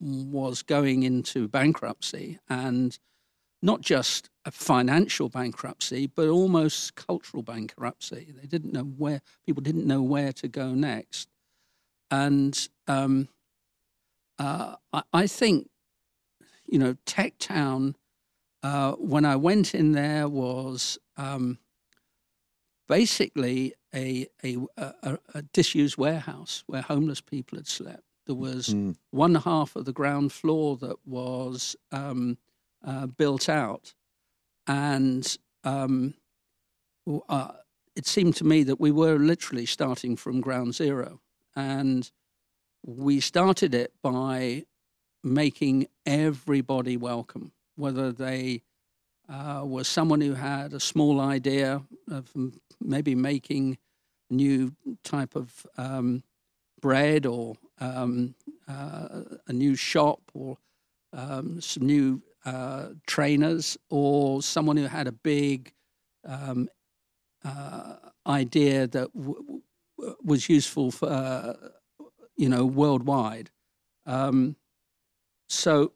was 0.00 0.62
going 0.62 1.02
into 1.02 1.48
bankruptcy 1.48 2.38
and 2.48 2.98
not 3.62 3.80
just 3.80 4.30
a 4.44 4.50
financial 4.50 5.28
bankruptcy, 5.28 6.06
but 6.06 6.28
almost 6.28 6.94
cultural 6.94 7.42
bankruptcy. 7.42 8.32
They 8.40 8.46
didn't 8.46 8.72
know 8.72 8.84
where 8.84 9.22
people 9.44 9.62
didn't 9.62 9.86
know 9.86 10.02
where 10.02 10.32
to 10.34 10.46
go 10.46 10.74
next, 10.74 11.28
and 12.10 12.68
um, 12.86 13.28
uh, 14.38 14.76
I, 14.92 15.02
I, 15.12 15.26
think 15.26 15.68
you 16.68 16.78
know 16.78 16.96
TechTown. 17.06 17.94
Uh, 18.62 18.92
when 18.92 19.24
I 19.24 19.36
went 19.36 19.74
in 19.74 19.92
there, 19.92 20.28
was 20.28 20.98
um, 21.16 21.58
basically 22.88 23.74
a, 23.94 24.26
a, 24.44 24.58
a, 24.76 25.18
a 25.34 25.42
disused 25.52 25.96
warehouse 25.96 26.64
where 26.66 26.82
homeless 26.82 27.20
people 27.20 27.58
had 27.58 27.68
slept. 27.68 28.02
There 28.26 28.34
was 28.34 28.68
mm. 28.68 28.96
one 29.10 29.36
half 29.36 29.76
of 29.76 29.84
the 29.84 29.92
ground 29.92 30.32
floor 30.32 30.76
that 30.78 30.96
was 31.06 31.76
um, 31.92 32.38
uh, 32.84 33.06
built 33.06 33.48
out, 33.48 33.94
and 34.66 35.36
um, 35.62 36.14
uh, 37.28 37.52
it 37.94 38.06
seemed 38.06 38.34
to 38.36 38.44
me 38.44 38.64
that 38.64 38.80
we 38.80 38.90
were 38.90 39.16
literally 39.16 39.66
starting 39.66 40.16
from 40.16 40.40
ground 40.40 40.74
zero, 40.74 41.20
and 41.54 42.10
we 42.84 43.20
started 43.20 43.74
it 43.74 43.92
by 44.02 44.64
making 45.26 45.88
everybody 46.06 46.96
welcome, 46.96 47.52
whether 47.74 48.12
they 48.12 48.62
uh, 49.28 49.62
someone 49.82 50.20
who 50.20 50.34
had 50.34 50.72
a 50.72 50.80
small 50.80 51.20
idea 51.20 51.82
of 52.10 52.30
maybe 52.80 53.14
making 53.14 53.76
a 54.30 54.34
new 54.34 54.72
type 55.02 55.34
of 55.34 55.66
um, 55.76 56.22
bread 56.80 57.26
or 57.26 57.56
um, 57.80 58.34
uh, 58.68 59.22
a 59.48 59.52
new 59.52 59.74
shop 59.74 60.20
or 60.32 60.58
um, 61.12 61.60
some 61.60 61.84
new 61.86 62.22
uh, 62.44 62.88
trainers 63.06 63.76
or 63.90 64.42
someone 64.42 64.76
who 64.76 64.86
had 64.86 65.08
a 65.08 65.12
big 65.12 65.72
um, 66.24 66.68
uh, 67.44 67.96
idea 68.26 68.86
that 68.86 69.12
w- 69.14 69.62
w- 69.98 70.16
was 70.22 70.48
useful 70.48 70.90
for 70.90 71.08
uh, 71.08 71.54
you 72.36 72.48
know 72.48 72.64
worldwide. 72.64 73.50
Um, 74.06 74.56
so 75.48 75.92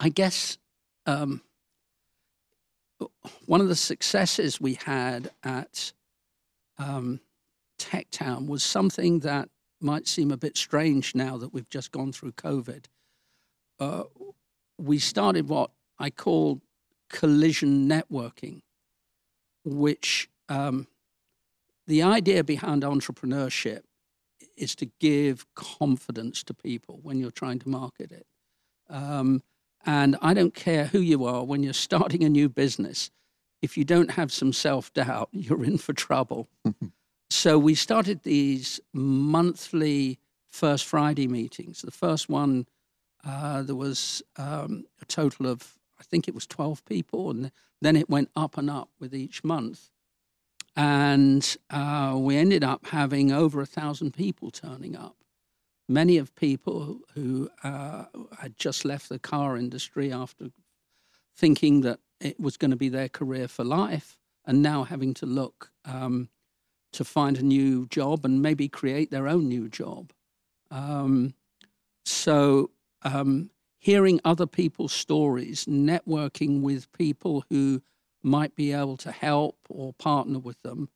I 0.00 0.08
guess 0.08 0.58
um, 1.06 1.42
one 3.46 3.60
of 3.60 3.68
the 3.68 3.76
successes 3.76 4.60
we 4.60 4.74
had 4.74 5.30
at 5.42 5.92
um, 6.78 7.20
TechTown 7.78 8.46
was 8.46 8.62
something 8.62 9.20
that 9.20 9.48
might 9.80 10.06
seem 10.06 10.30
a 10.30 10.36
bit 10.36 10.56
strange 10.56 11.14
now 11.14 11.36
that 11.36 11.52
we've 11.52 11.68
just 11.68 11.92
gone 11.92 12.12
through 12.12 12.32
COVID. 12.32 12.86
Uh, 13.78 14.04
we 14.78 14.98
started 14.98 15.48
what 15.48 15.70
I 15.98 16.10
call 16.10 16.60
collision 17.10 17.88
networking, 17.88 18.62
which 19.64 20.28
um, 20.48 20.86
the 21.86 22.02
idea 22.02 22.42
behind 22.42 22.82
entrepreneurship 22.82 23.82
is 24.56 24.74
to 24.76 24.86
give 25.00 25.46
confidence 25.54 26.42
to 26.44 26.54
people 26.54 27.00
when 27.02 27.18
you're 27.18 27.30
trying 27.30 27.58
to 27.60 27.68
market 27.68 28.12
it. 28.12 28.26
Um, 28.88 29.42
and 29.84 30.16
I 30.20 30.34
don't 30.34 30.54
care 30.54 30.86
who 30.86 30.98
you 30.98 31.24
are 31.24 31.44
when 31.44 31.62
you're 31.62 31.72
starting 31.72 32.24
a 32.24 32.28
new 32.28 32.48
business. 32.48 33.10
If 33.62 33.76
you 33.78 33.84
don't 33.84 34.12
have 34.12 34.32
some 34.32 34.52
self 34.52 34.92
doubt, 34.92 35.28
you're 35.32 35.64
in 35.64 35.78
for 35.78 35.92
trouble. 35.92 36.48
so 37.30 37.58
we 37.58 37.74
started 37.74 38.22
these 38.22 38.80
monthly 38.92 40.18
First 40.48 40.86
Friday 40.86 41.28
meetings. 41.28 41.82
The 41.82 41.90
first 41.90 42.28
one, 42.28 42.66
uh, 43.24 43.62
there 43.62 43.76
was 43.76 44.22
um, 44.36 44.84
a 45.02 45.04
total 45.04 45.46
of, 45.46 45.76
I 46.00 46.02
think 46.02 46.28
it 46.28 46.34
was 46.34 46.46
12 46.46 46.84
people, 46.86 47.30
and 47.30 47.50
then 47.82 47.94
it 47.94 48.08
went 48.08 48.30
up 48.34 48.56
and 48.56 48.70
up 48.70 48.88
with 48.98 49.14
each 49.14 49.44
month. 49.44 49.90
And 50.76 51.56
uh, 51.70 52.16
we 52.18 52.36
ended 52.36 52.62
up 52.62 52.86
having 52.86 53.32
over 53.32 53.60
a 53.60 53.66
thousand 53.66 54.12
people 54.12 54.50
turning 54.50 54.94
up 54.94 55.16
many 55.88 56.18
of 56.18 56.34
people 56.34 57.00
who 57.14 57.48
uh, 57.62 58.04
had 58.38 58.56
just 58.56 58.84
left 58.84 59.08
the 59.08 59.18
car 59.18 59.56
industry 59.56 60.12
after 60.12 60.46
thinking 61.36 61.82
that 61.82 62.00
it 62.20 62.40
was 62.40 62.56
going 62.56 62.70
to 62.70 62.76
be 62.76 62.88
their 62.88 63.08
career 63.08 63.46
for 63.46 63.64
life 63.64 64.18
and 64.44 64.62
now 64.62 64.84
having 64.84 65.14
to 65.14 65.26
look 65.26 65.70
um, 65.84 66.28
to 66.92 67.04
find 67.04 67.36
a 67.38 67.42
new 67.42 67.86
job 67.86 68.24
and 68.24 68.42
maybe 68.42 68.68
create 68.68 69.10
their 69.10 69.28
own 69.28 69.48
new 69.48 69.68
job. 69.68 70.12
Um, 70.70 71.34
so, 72.04 72.70
um, 73.02 73.50
hearing 73.78 74.20
other 74.24 74.46
people's 74.46 74.92
stories, 74.92 75.66
networking 75.66 76.62
with 76.62 76.90
people 76.92 77.44
who 77.50 77.82
might 78.22 78.54
be 78.56 78.72
able 78.72 78.96
to 78.98 79.12
help 79.12 79.58
or 79.68 79.92
partner 79.94 80.38
with 80.38 80.60
them, 80.62 80.88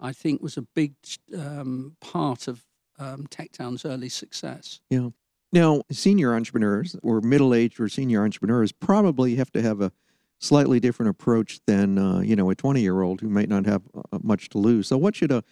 I 0.00 0.12
think 0.12 0.42
was 0.42 0.56
a 0.56 0.62
big 0.62 0.94
um, 1.36 1.96
part 2.00 2.48
of 2.48 2.64
um, 2.98 3.26
TechTown's 3.28 3.84
early 3.84 4.08
success. 4.08 4.80
Yeah. 4.90 5.10
Now, 5.52 5.82
senior 5.90 6.34
entrepreneurs 6.34 6.96
or 7.02 7.20
middle 7.20 7.54
aged 7.54 7.78
or 7.78 7.88
senior 7.88 8.24
entrepreneurs 8.24 8.72
probably 8.72 9.36
have 9.36 9.52
to 9.52 9.62
have 9.62 9.80
a 9.80 9.92
slightly 10.40 10.80
different 10.80 11.10
approach 11.10 11.60
than 11.66 11.96
uh, 11.96 12.20
you 12.20 12.36
know 12.36 12.50
a 12.50 12.54
20 12.54 12.80
year 12.80 13.02
old 13.02 13.20
who 13.20 13.28
might 13.28 13.48
not 13.48 13.64
have 13.66 13.82
uh, 13.94 14.18
much 14.22 14.48
to 14.50 14.58
lose. 14.58 14.88
So, 14.88 14.98
what 14.98 15.14
should 15.14 15.32
a, 15.32 15.44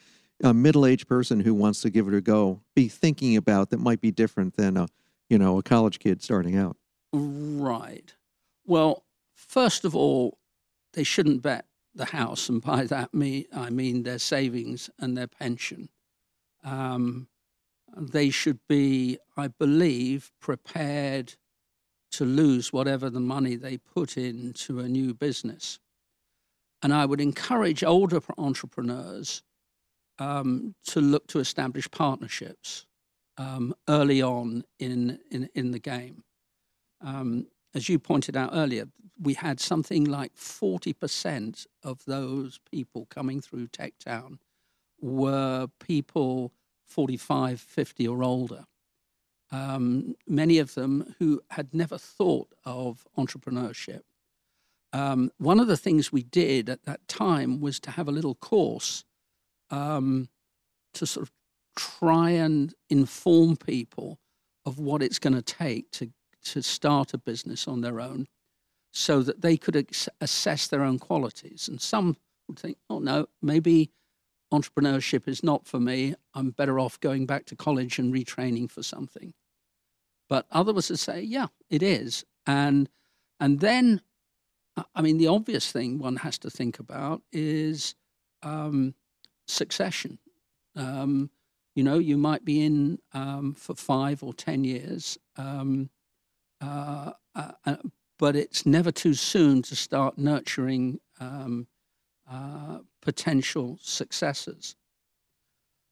a 0.43 0.53
middle 0.53 0.87
aged 0.87 1.09
person 1.09 1.41
who 1.41 1.55
wants 1.55 1.83
to 1.83 1.91
give 1.91 2.09
it 2.09 2.15
a 2.15 2.21
go 2.21 2.61
be 2.75 2.89
thinking 2.89 3.37
about 3.37 3.71
that 3.71 3.79
might 3.79 4.01
be 4.01 4.11
different 4.11 4.57
than 4.57 4.77
a 4.77 4.89
you 5.31 5.39
know 5.39 5.59
a 5.59 5.63
college 5.63 5.99
kid 5.99 6.23
starting 6.23 6.57
out? 6.57 6.77
Right. 7.13 8.15
Well, 8.67 9.05
first 9.35 9.85
of 9.85 9.95
all, 9.95 10.39
they 10.93 11.05
shouldn't 11.05 11.43
bet 11.43 11.67
the 11.95 12.07
house, 12.07 12.49
and 12.49 12.63
by 12.63 12.85
that 12.85 13.13
me 13.13 13.47
I 13.55 13.71
mean 13.71 14.03
their 14.03 14.19
savings 14.19 14.91
and 14.99 15.17
their 15.17 15.27
pension. 15.27 15.89
Um, 16.65 17.29
they 17.97 18.31
should 18.31 18.61
be, 18.69 19.19
I 19.37 19.49
believe, 19.49 20.31
prepared 20.41 21.35
to 22.13 22.25
lose 22.25 22.73
whatever 22.73 23.11
the 23.11 23.21
money 23.21 23.57
they 23.57 23.77
put 23.77 24.17
into 24.17 24.81
a 24.81 24.89
new 24.89 25.15
business. 25.15 25.79
And 26.83 26.93
I 26.93 27.07
would 27.07 27.21
encourage 27.21 27.85
older 27.85 28.21
entrepreneurs 28.39 29.43
um, 30.19 30.75
to 30.87 31.01
look 31.01 31.27
to 31.29 31.39
establish 31.39 31.91
partnerships 31.91 32.87
um, 33.39 33.75
early 33.89 34.21
on 34.23 34.65
in, 34.79 35.19
in, 35.31 35.49
in 35.55 35.71
the 35.71 35.79
game. 35.79 36.23
Um, 37.01 37.47
as 37.75 37.89
you 37.89 37.99
pointed 37.99 38.37
out 38.37 38.51
earlier, 38.53 38.87
we 39.21 39.35
had 39.35 39.61
something 39.61 40.05
like 40.05 40.35
40% 40.37 41.67
of 41.83 42.05
those 42.07 42.59
people 42.71 43.07
coming 43.07 43.41
through 43.41 43.69
TechTown 43.69 44.39
were 45.01 45.69
people 45.81 46.53
45, 46.87 47.61
50 47.61 48.09
or 48.09 48.23
older. 48.23 48.65
Um, 49.51 50.15
many 50.27 50.59
of 50.59 50.75
them 50.75 51.15
who 51.19 51.41
had 51.51 51.75
never 51.75 51.99
thought 51.99 52.49
of 52.65 53.07
entrepreneurship. 53.19 54.03
Um, 54.93 55.31
one 55.39 55.61
of 55.61 55.69
the 55.69 55.77
things 55.77 56.13
we 56.13 56.23
did 56.23 56.69
at 56.69 56.85
that 56.85 57.07
time 57.09 57.61
was 57.61 57.81
to 57.81 57.91
have 57.93 58.09
a 58.09 58.13
little 58.13 58.35
course 58.35 59.05
um, 59.71 60.29
to 60.95 61.07
sort 61.07 61.27
of 61.27 61.33
try 61.77 62.31
and 62.31 62.75
inform 62.91 63.57
people 63.57 64.19
of 64.67 64.79
what 64.79 65.03
it's 65.03 65.19
going 65.19 65.35
to 65.35 65.43
take 65.43 65.91
to, 65.93 66.11
to 66.45 66.63
start 66.63 67.15
a 67.15 67.19
business 67.19 67.69
on 67.69 67.81
their 67.81 68.01
own 68.01 68.27
so 68.93 69.23
that 69.23 69.41
they 69.41 69.57
could 69.57 69.77
ex- 69.77 70.09
assess 70.21 70.67
their 70.67 70.83
own 70.83 70.99
qualities. 70.99 71.69
And 71.69 71.81
some 71.81 72.17
would 72.49 72.59
think, 72.59 72.79
oh, 72.91 72.99
no, 72.99 73.27
maybe 73.41 73.91
entrepreneurship 74.53 75.27
is 75.27 75.43
not 75.43 75.67
for 75.67 75.81
me. 75.81 76.15
I'm 76.35 76.51
better 76.51 76.79
off 76.79 77.01
going 77.01 77.27
back 77.27 77.47
to 77.47 77.57
college 77.57 77.99
and 77.99 78.13
retraining 78.13 78.71
for 78.71 78.83
something. 78.83 79.33
But 80.29 80.47
others 80.51 80.91
would 80.91 80.99
say, 80.99 81.23
yeah, 81.23 81.49
it 81.71 81.83
is. 81.83 82.25
And 82.47 82.89
and 83.41 83.61
then, 83.61 84.03
I 84.95 85.03
mean, 85.03 85.19
the 85.19 85.27
obvious 85.27 85.73
thing 85.73 85.99
one 85.99 86.17
has 86.17 86.39
to 86.39 86.51
think 86.51 86.79
about 86.79 87.23
is 87.33 87.95
um, 88.43 88.95
succession. 89.49 90.19
Um, 90.77 91.31
you 91.75 91.83
know, 91.83 91.99
you 91.99 92.17
might 92.17 92.45
be 92.45 92.65
in 92.65 92.99
um, 93.13 93.55
for 93.55 93.75
five 93.75 94.23
or 94.23 94.33
ten 94.33 94.65
years, 94.65 95.19
um, 95.37 95.91
uh, 96.63 97.13
uh, 97.35 97.53
uh 97.67 97.77
but 98.19 98.37
it's 98.37 98.65
never 98.65 98.93
too 98.93 99.15
soon 99.15 99.63
to 99.63 99.75
start 99.75 100.17
nurturing 100.17 101.01
um, 101.19 101.67
uh, 102.31 102.79
potential 103.01 103.79
successors. 103.83 104.77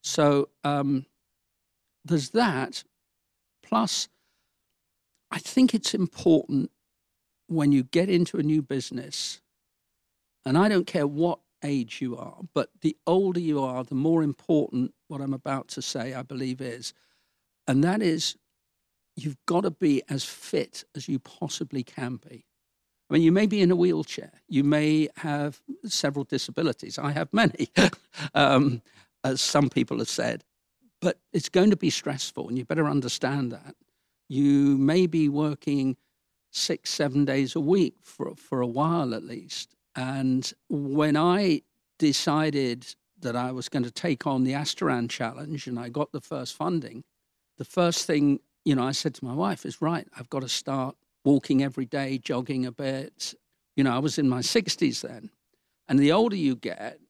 So 0.03 0.49
um, 0.63 1.07
there's 2.05 2.31
that. 2.31 2.85
Plus, 3.65 4.09
I 5.31 5.39
think 5.39 5.75
it's 5.75 5.93
important 5.93 6.71
when 7.49 7.73
you 7.73 7.83
get 7.83 8.09
into 8.09 8.39
a 8.39 8.43
new 8.43 8.63
business, 8.63 9.41
and 10.47 10.57
I 10.57 10.69
don't 10.69 10.87
care 10.87 11.07
what 11.07 11.41
age 11.63 12.01
you 12.01 12.17
are, 12.17 12.39
but 12.55 12.71
the 12.81 12.97
older 13.07 13.41
you 13.41 13.63
are, 13.63 13.85
the 13.85 13.95
more 13.95 14.23
important 14.23 14.95
what 15.09 15.21
I'm 15.21 15.35
about 15.35 15.69
to 15.69 15.83
say, 15.83 16.15
I 16.15 16.23
believe, 16.23 16.61
is. 16.61 16.95
And 17.67 17.85
that 17.85 18.03
is, 18.03 18.37
you've 19.17 19.37
got 19.47 19.63
to 19.63 19.71
be 19.71 20.03
as 20.09 20.25
fit 20.25 20.85
as 20.95 21.09
you 21.09 21.19
possibly 21.19 21.83
can 21.83 22.17
be. 22.17 22.45
I 23.09 23.15
mean, 23.15 23.23
you 23.23 23.33
may 23.33 23.47
be 23.47 23.61
in 23.61 23.71
a 23.71 23.77
wheelchair, 23.77 24.33
you 24.49 24.63
may 24.63 25.09
have 25.17 25.61
several 25.85 26.25
disabilities. 26.25 26.99
I 26.99 27.11
have 27.11 27.33
many, 27.33 27.69
um, 28.35 28.83
as 29.25 29.41
some 29.41 29.69
people 29.69 29.99
have 29.99 30.09
said, 30.09 30.45
but 31.01 31.19
it's 31.33 31.49
going 31.49 31.71
to 31.71 31.77
be 31.77 31.91
stressful, 31.91 32.49
and 32.49 32.57
you 32.57 32.65
better 32.65 32.87
understand 32.87 33.53
that. 33.53 33.75
You 34.29 34.77
may 34.77 35.07
be 35.07 35.29
working 35.29 35.97
six, 36.53 36.91
seven 36.91 37.25
days 37.25 37.57
a 37.57 37.61
week 37.61 37.95
for, 38.03 38.35
for 38.37 38.61
a 38.61 38.67
while 38.67 39.15
at 39.15 39.25
least. 39.25 39.75
And 39.97 40.53
when 40.69 41.17
I 41.17 41.63
decided 41.99 42.95
that 43.21 43.37
I 43.37 43.53
was 43.53 43.69
going 43.69 43.83
to 43.83 43.91
take 43.91 44.27
on 44.27 44.45
the 44.45 44.53
Asterand 44.53 45.11
challenge 45.11 45.67
and 45.67 45.79
I 45.79 45.89
got 45.89 46.13
the 46.13 46.21
first 46.21 46.55
funding, 46.55 47.05
the 47.59 47.65
first 47.65 48.07
thing, 48.07 48.41
you 48.65 48.75
know, 48.75 48.85
I 48.85 48.93
said 48.93 49.15
to 49.15 49.25
my 49.25 49.35
wife 49.35 49.65
is, 49.65 49.81
right, 49.81 50.07
I've 50.19 50.31
got 50.31 50.41
to 50.41 50.49
start 50.49 50.97
walking 51.25 51.63
every 51.63 51.87
day, 51.87 52.19
jogging 52.19 52.67
a 52.67 52.73
bit. 52.73 53.35
You 53.77 53.85
know, 53.85 53.95
I 53.95 53.99
was 53.99 54.19
in 54.19 54.29
my 54.29 54.41
60s 54.41 55.03
then. 55.03 55.31
And 55.89 55.99
the 55.99 56.13
older 56.13 56.37
you 56.37 56.57
get, 56.57 57.01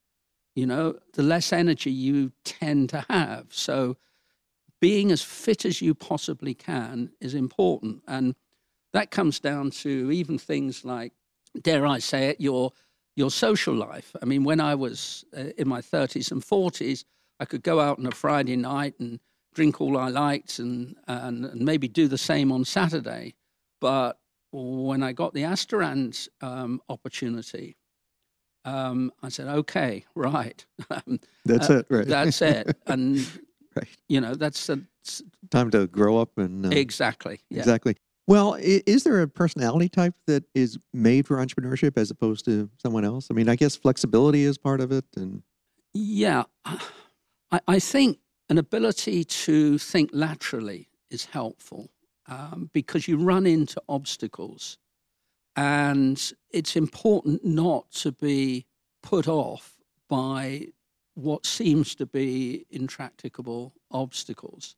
you 0.55 0.67
know, 0.67 0.97
the 1.15 1.23
less 1.23 1.53
energy 1.53 1.91
you 1.91 2.33
tend 2.45 2.91
to 2.91 3.05
have. 3.09 3.47
So 3.51 3.97
being 4.81 5.13
as 5.13 5.23
fit 5.23 5.65
as 5.65 5.83
you 5.83 5.95
possibly 5.95 6.55
can 6.55 7.11
is 7.21 7.35
important. 7.35 8.03
And 8.09 8.35
that 8.93 9.11
comes 9.11 9.39
down 9.39 9.71
to 9.71 10.11
even 10.11 10.39
things 10.39 10.85
like, 10.85 11.13
dare 11.61 11.87
I 11.87 11.99
say 11.99 12.29
it, 12.29 12.41
your 12.41 12.73
your 13.17 13.31
social 13.31 13.75
life. 13.75 14.15
I 14.23 14.25
mean, 14.25 14.45
when 14.45 14.61
I 14.61 14.75
was 14.75 15.25
uh, 15.37 15.51
in 15.59 15.69
my 15.69 15.81
30s 15.81 16.31
and 16.31 16.43
40s, 16.43 17.05
I 17.41 17.45
could 17.45 17.63
go 17.63 17.81
out 17.81 17.99
on 17.99 18.07
a 18.07 18.13
Friday 18.13 18.57
night 18.57 18.95
and 18.99 19.19
drink 19.55 19.81
all 19.81 19.99
I 19.99 20.09
liked 20.09 20.59
and, 20.59 20.97
and, 21.07 21.45
and 21.45 21.61
maybe 21.61 21.89
do 21.89 22.09
the 22.09 22.19
same 22.19 22.53
on 22.53 22.65
Saturday. 22.65 23.35
But 23.81 24.19
when 24.53 25.03
I 25.03 25.13
got 25.13 25.35
the 25.35 25.43
Asterand 25.43 26.29
um, 26.41 26.81
opportunity, 26.89 27.77
um, 28.65 29.13
I 29.23 29.29
said, 29.29 29.49
okay, 29.49 30.05
right. 30.15 30.65
that's 31.45 31.71
uh, 31.71 31.79
it, 31.79 31.87
right? 31.91 32.07
That's 32.07 32.43
it. 32.43 32.77
And, 32.87 33.19
right. 33.75 33.89
you 34.09 34.21
know, 34.21 34.35
that's 34.35 34.69
a, 34.69 34.81
time 35.51 35.71
to 35.71 35.87
grow 35.87 36.19
up 36.19 36.37
and. 36.39 36.67
Uh, 36.67 36.71
exactly. 36.71 37.41
Yeah. 37.51 37.61
Exactly. 37.61 37.97
Well, 38.27 38.55
is 38.61 39.03
there 39.03 39.23
a 39.23 39.29
personality 39.29 39.89
type 39.89 40.15
that 40.27 40.45
is 40.55 40.79
made 40.93 41.27
for 41.27 41.39
entrepreneurship 41.39 41.97
as 41.97 42.13
opposed 42.13 42.45
to 42.45 42.71
someone 42.81 43.05
else? 43.05 43.27
I 43.29 43.35
mean, 43.35 43.49
I 43.49 43.57
guess 43.57 43.75
flexibility 43.75 44.45
is 44.45 44.57
part 44.57 44.81
of 44.81 44.93
it, 44.93 45.05
and 45.17 45.43
yeah, 45.95 46.45
I, 46.65 47.61
I 47.67 47.79
think 47.81 48.19
an 48.51 48.59
ability 48.59 49.23
to 49.23 49.79
think 49.79 50.11
laterally 50.13 50.89
is 51.09 51.25
helpful 51.25 51.89
um, 52.27 52.69
because 52.73 53.07
you 53.07 53.17
run 53.17 53.47
into 53.47 53.81
obstacles, 53.89 54.77
and 55.55 56.33
it's 56.51 56.75
important 56.77 57.45
not 57.45 57.91
to 57.93 58.11
be 58.11 58.67
put 59.03 59.29
off 59.29 59.77
by 60.09 60.67
what 61.15 61.47
seems 61.47 61.95
to 61.95 62.07
be 62.07 62.67
intractable 62.71 63.73
obstacles. 63.93 64.75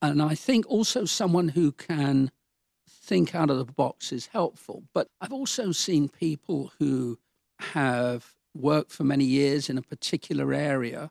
And 0.00 0.22
I 0.22 0.34
think 0.34 0.64
also 0.66 1.04
someone 1.04 1.48
who 1.48 1.72
can 1.72 2.30
think 2.88 3.34
out 3.34 3.50
of 3.50 3.58
the 3.58 3.72
box 3.72 4.10
is 4.12 4.26
helpful. 4.26 4.84
But 4.94 5.08
I've 5.20 5.32
also 5.32 5.72
seen 5.72 6.08
people 6.08 6.72
who 6.78 7.18
have 7.60 8.34
worked 8.54 8.90
for 8.90 9.04
many 9.04 9.24
years 9.24 9.68
in 9.68 9.76
a 9.76 9.82
particular 9.82 10.52
area 10.52 11.10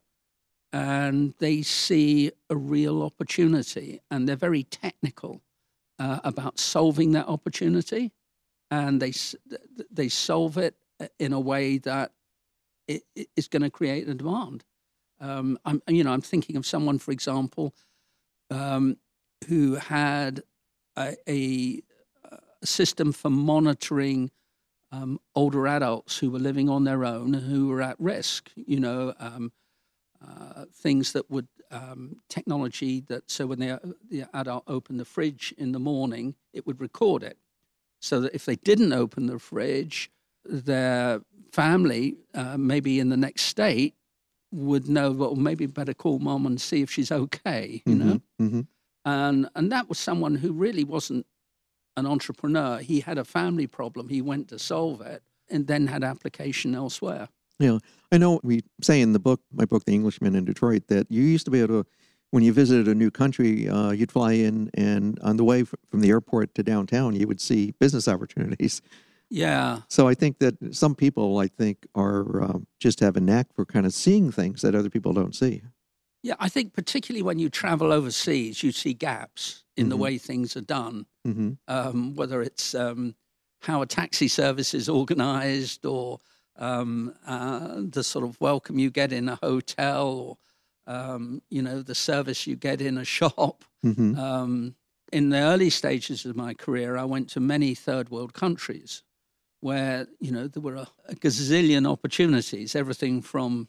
and 0.74 1.34
they 1.40 1.62
see 1.62 2.32
a 2.50 2.56
real 2.56 3.04
opportunity 3.04 4.00
and 4.10 4.28
they're 4.28 4.36
very 4.36 4.64
technical 4.64 5.42
uh, 6.00 6.20
about 6.24 6.60
solving 6.60 7.12
that 7.12 7.28
opportunity 7.28 8.12
and 8.70 9.02
they 9.02 9.14
they 9.92 10.08
solve 10.08 10.58
it 10.58 10.76
in 11.20 11.34
a 11.34 11.40
way 11.40 11.78
that 11.78 12.12
it 12.88 13.04
is 13.36 13.48
going 13.48 13.62
to 13.62 13.70
create 13.70 14.08
a 14.08 14.14
demand. 14.14 14.64
Um, 15.20 15.60
I'm 15.66 15.82
you 15.88 16.04
know 16.04 16.14
I'm 16.14 16.22
thinking 16.22 16.56
of 16.56 16.66
someone, 16.66 16.98
for 16.98 17.12
example, 17.12 17.76
um, 18.50 18.98
who 19.48 19.76
had 19.76 20.42
a, 20.98 21.16
a, 21.28 21.82
system 22.64 23.12
for 23.12 23.30
monitoring 23.30 24.30
um, 24.92 25.20
older 25.36 25.68
adults 25.68 26.18
who 26.18 26.30
were 26.30 26.40
living 26.40 26.70
on 26.70 26.84
their 26.84 27.06
own 27.06 27.34
who 27.34 27.68
were 27.68 27.82
at 27.82 28.00
risk. 28.00 28.52
You 28.56 28.80
know, 28.80 29.14
um, 29.20 29.52
uh, 30.26 30.66
things 30.74 31.14
that 31.14 31.30
would 31.30 31.48
um, 31.72 32.18
technology 32.30 33.02
that 33.08 33.30
so 33.30 33.48
when 33.48 33.60
they, 33.60 33.78
the 34.10 34.26
adult 34.34 34.64
opened 34.68 35.00
the 35.00 35.06
fridge 35.06 35.54
in 35.58 35.72
the 35.72 35.80
morning, 35.80 36.36
it 36.54 36.68
would 36.68 36.82
record 36.82 37.24
it, 37.24 37.38
so 38.00 38.22
that 38.22 38.34
if 38.34 38.46
they 38.46 38.56
didn't 38.56 38.94
open 38.94 39.28
the 39.28 39.40
fridge, 39.40 40.12
their 40.46 41.22
family, 41.52 42.18
uh, 42.34 42.58
maybe 42.58 43.00
in 43.00 43.10
the 43.10 43.18
next 43.18 43.44
state, 43.44 43.96
would 44.52 44.90
know. 44.90 45.12
Well, 45.12 45.36
maybe 45.36 45.66
better 45.66 45.94
call 45.94 46.20
mom 46.20 46.46
and 46.46 46.60
see 46.60 46.82
if 46.82 46.92
she's 46.92 47.12
okay. 47.12 47.82
You 47.86 47.96
mm-hmm, 47.96 48.10
know. 48.10 48.22
Mm-hmm 48.42 48.62
and 49.06 49.50
and 49.56 49.72
that 49.72 49.90
was 49.90 50.00
someone 50.00 50.36
who 50.36 50.52
really 50.52 50.84
wasn't 50.84 51.26
an 51.98 52.06
entrepreneur. 52.06 52.80
He 52.80 53.02
had 53.02 53.18
a 53.18 53.26
family 53.26 53.68
problem. 53.68 54.10
He 54.10 54.22
went 54.22 54.48
to 54.50 54.60
solve 54.60 55.02
it, 55.02 55.24
and 55.50 55.68
then 55.68 55.88
had 55.88 56.04
application 56.04 56.76
elsewhere. 56.76 57.30
Yeah, 57.60 57.78
I 58.12 58.18
know. 58.18 58.40
We 58.44 58.62
say 58.82 59.02
in 59.02 59.14
the 59.14 59.20
book, 59.20 59.42
my 59.52 59.66
book, 59.66 59.86
The 59.86 59.94
Englishman 59.94 60.36
in 60.36 60.46
Detroit, 60.46 60.88
that 60.88 61.12
you 61.12 61.24
used 61.24 61.46
to 61.46 61.52
be 61.52 61.62
able 61.62 61.84
to, 61.84 61.90
when 62.32 62.44
you 62.44 62.54
visited 62.54 62.88
a 62.88 62.96
new 62.96 63.12
country, 63.12 63.70
uh, 63.70 63.92
you'd 63.92 64.12
fly 64.12 64.34
in, 64.34 64.72
and 64.74 65.20
on 65.20 65.38
the 65.38 65.44
way 65.44 65.64
from 65.64 66.02
the 66.02 66.10
airport 66.10 66.56
to 66.56 66.64
downtown, 66.64 67.16
you 67.16 67.28
would 67.28 67.42
see 67.42 67.72
business 67.80 68.08
opportunities. 68.08 68.82
Yeah. 69.30 69.82
So 69.88 70.08
I 70.08 70.14
think 70.14 70.40
that 70.40 70.56
some 70.76 70.96
people, 70.96 71.38
I 71.38 71.48
think, 71.48 71.88
are 71.96 72.44
um, 72.44 72.68
just 72.80 73.00
have 73.00 73.16
a 73.16 73.22
knack 73.22 73.54
for 73.54 73.66
kind 73.66 73.86
of 73.86 73.94
seeing 73.94 74.32
things 74.32 74.62
that 74.62 74.76
other 74.76 74.90
people 74.90 75.14
don't 75.14 75.36
see. 75.36 75.62
Yeah, 76.24 76.36
I 76.40 76.50
think 76.50 76.74
particularly 76.74 77.24
when 77.24 77.40
you 77.40 77.50
travel 77.50 77.92
overseas, 77.92 78.62
you 78.62 78.72
see 78.72 78.94
gaps 78.94 79.64
in 79.76 79.84
mm-hmm. 79.84 79.90
the 79.90 79.98
way 79.98 80.18
things 80.18 80.56
are 80.56 80.62
done, 80.62 81.06
mm-hmm. 81.26 81.52
um, 81.68 82.16
whether 82.16 82.42
it's 82.42 82.76
um, 82.76 83.16
how 83.62 83.82
a 83.82 83.88
taxi 83.88 84.28
service 84.28 84.74
is 84.74 84.88
organized 84.88 85.86
or 85.86 86.20
um, 86.58 87.14
uh, 87.26 87.76
the 87.78 88.04
sort 88.04 88.26
of 88.26 88.40
welcome 88.40 88.80
you 88.80 88.90
get 88.90 89.12
in 89.12 89.30
a 89.30 89.40
hotel 89.42 90.08
or, 90.08 90.38
um, 90.94 91.42
you 91.50 91.62
know, 91.62 91.82
the 91.82 91.96
service 91.96 92.48
you 92.48 92.56
get 92.56 92.82
in 92.82 92.98
a 92.98 93.06
shop. 93.06 93.64
Mm-hmm. 93.86 94.20
Um, 94.20 94.76
in 95.12 95.30
the 95.30 95.40
early 95.40 95.70
stages 95.70 96.26
of 96.26 96.36
my 96.36 96.54
career, 96.54 96.98
I 96.98 97.04
went 97.04 97.30
to 97.32 97.40
many 97.40 97.76
third 97.76 98.10
world 98.10 98.34
countries 98.34 99.04
where, 99.60 100.08
you 100.20 100.32
know, 100.32 100.48
there 100.48 100.62
were 100.62 100.76
a, 100.76 100.88
a 101.08 101.16
gazillion 101.16 101.90
opportunities, 101.90 102.76
everything 102.76 103.22
from 103.22 103.68